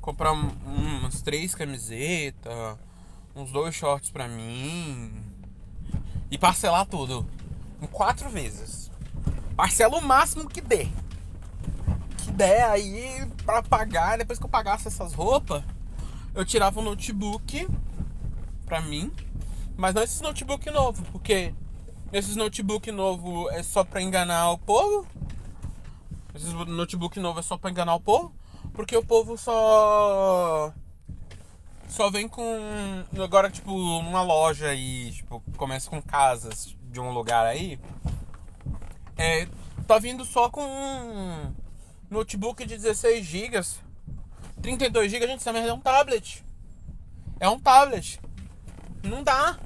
Comprar 0.00 0.32
um- 0.32 0.50
umas 0.66 1.22
três 1.22 1.54
camisetas, 1.54 2.76
uns 3.36 3.52
dois 3.52 3.72
shorts 3.74 4.10
pra 4.10 4.26
mim. 4.26 5.12
E 6.30 6.36
parcelar 6.38 6.86
tudo. 6.86 7.24
Quatro 7.88 8.28
vezes. 8.28 8.90
Parcela 9.56 9.98
o 9.98 10.02
máximo 10.02 10.48
que 10.48 10.60
der. 10.60 10.88
Que 12.18 12.30
der 12.30 12.64
aí 12.64 13.26
pra 13.44 13.62
pagar. 13.62 14.18
Depois 14.18 14.38
que 14.38 14.44
eu 14.44 14.50
pagasse 14.50 14.88
essas 14.88 15.12
roupas, 15.12 15.62
eu 16.34 16.44
tirava 16.44 16.80
um 16.80 16.84
notebook 16.84 17.68
pra 18.64 18.80
mim. 18.80 19.12
Mas 19.76 19.94
não 19.94 20.02
esse 20.02 20.22
notebook 20.22 20.70
novo, 20.70 21.02
porque 21.12 21.54
esses 22.12 22.36
notebook 22.36 22.90
novo 22.92 23.50
é 23.50 23.62
só 23.62 23.84
pra 23.84 24.02
enganar 24.02 24.50
o 24.50 24.58
povo. 24.58 25.06
Esse 26.34 26.46
notebook 26.52 27.18
novo 27.20 27.40
é 27.40 27.42
só 27.42 27.56
pra 27.56 27.70
enganar 27.70 27.94
o 27.94 28.00
povo. 28.00 28.34
Porque 28.72 28.96
o 28.96 29.04
povo 29.04 29.36
só. 29.36 30.72
Só 31.92 32.10
vem 32.10 32.26
com. 32.26 33.04
Agora, 33.22 33.50
tipo, 33.50 33.70
numa 33.70 34.22
loja 34.22 34.68
aí, 34.68 35.12
tipo, 35.12 35.42
começa 35.58 35.90
com 35.90 36.00
casas 36.00 36.74
de 36.90 36.98
um 36.98 37.10
lugar 37.10 37.44
aí. 37.44 37.78
É. 39.14 39.46
Tá 39.86 39.98
vindo 39.98 40.24
só 40.24 40.48
com 40.48 40.64
um 40.64 41.54
notebook 42.10 42.64
de 42.64 42.78
16 42.78 43.26
GB. 43.26 43.60
32 44.62 45.10
GB, 45.10 45.26
gente, 45.26 45.40
essa 45.40 45.52
merda 45.52 45.68
é 45.68 45.72
um 45.74 45.80
tablet. 45.80 46.42
É 47.38 47.46
um 47.46 47.58
tablet. 47.58 48.18
Não 49.02 49.22
dá. 49.22 49.58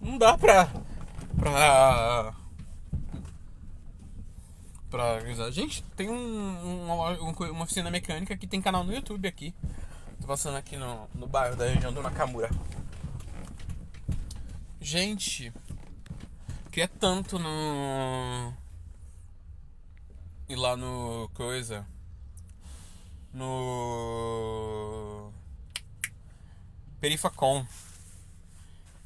Não 0.00 0.18
dá 0.18 0.38
pra. 0.38 0.68
Pra. 1.40 2.34
Pra. 4.88 5.50
Gente, 5.50 5.82
tem 5.96 6.08
um, 6.08 6.84
uma, 6.84 7.62
oficina 7.64 7.90
mecânica 7.90 8.36
que 8.36 8.46
tem 8.46 8.62
canal 8.62 8.84
no 8.84 8.94
YouTube 8.94 9.26
aqui. 9.26 9.52
Tô 10.22 10.28
passando 10.28 10.56
aqui 10.56 10.76
no, 10.76 11.08
no 11.16 11.26
bairro 11.26 11.56
da 11.56 11.66
região 11.66 11.92
do 11.92 12.00
Nakamura. 12.00 12.48
Gente, 14.80 15.52
queria 16.70 16.86
tanto 16.86 17.40
no. 17.40 18.54
Ir 20.48 20.54
lá 20.54 20.76
no. 20.76 21.28
Coisa. 21.34 21.84
No. 23.34 25.32
Perifacom. 27.00 27.66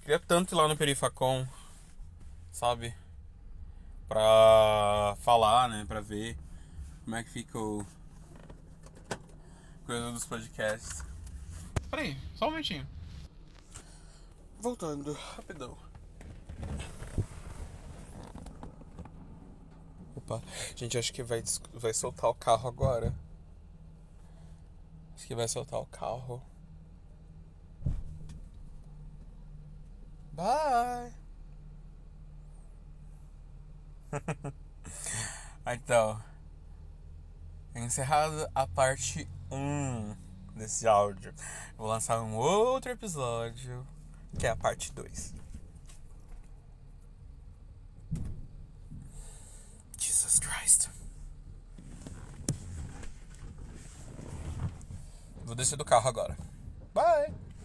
Queria 0.03 0.21
tanto 0.21 0.55
ir 0.55 0.57
lá 0.57 0.69
no 0.69 0.77
Perifacom. 0.77 1.47
Sabe? 2.53 2.95
Pra 4.07 5.17
falar, 5.21 5.71
né? 5.71 5.87
Pra 5.89 6.03
ver 6.03 6.37
como 7.05 7.17
é 7.17 7.25
que 7.25 7.31
fica 7.31 7.59
o. 7.59 7.87
Coisa 9.87 10.11
dos 10.11 10.25
podcasts. 10.25 11.05
Peraí, 11.89 12.17
só 12.35 12.47
um 12.47 12.51
momentinho. 12.51 12.85
Voltando, 14.61 15.13
rapidão. 15.13 15.79
Opa, 20.17 20.43
gente, 20.75 20.99
acho 20.99 21.13
que 21.13 21.23
vai, 21.23 21.41
vai 21.73 21.95
soltar 21.95 22.29
o 22.29 22.35
carro 22.35 22.69
agora. 22.69 23.15
Acho 25.15 25.25
que 25.25 25.37
vai 25.37 25.47
soltar 25.47 25.79
o 25.79 25.87
carro. 25.87 26.43
Bye! 30.33 31.13
então, 35.75 36.21
encerrado 37.85 38.49
a 38.55 38.67
parte 38.67 39.29
1 39.51 40.17
desse 40.55 40.87
áudio. 40.87 41.35
Vou 41.77 41.87
lançar 41.87 42.21
um 42.23 42.35
outro 42.35 42.91
episódio, 42.91 43.87
que 44.39 44.47
é 44.47 44.51
a 44.51 44.57
parte 44.57 44.93
2. 44.93 45.35
Jesus 49.99 50.39
Christ. 50.39 50.89
Vou 55.45 55.55
descer 55.55 55.77
do 55.77 55.85
carro 55.85 56.09
agora. 56.09 56.37
Bye! 56.93 57.46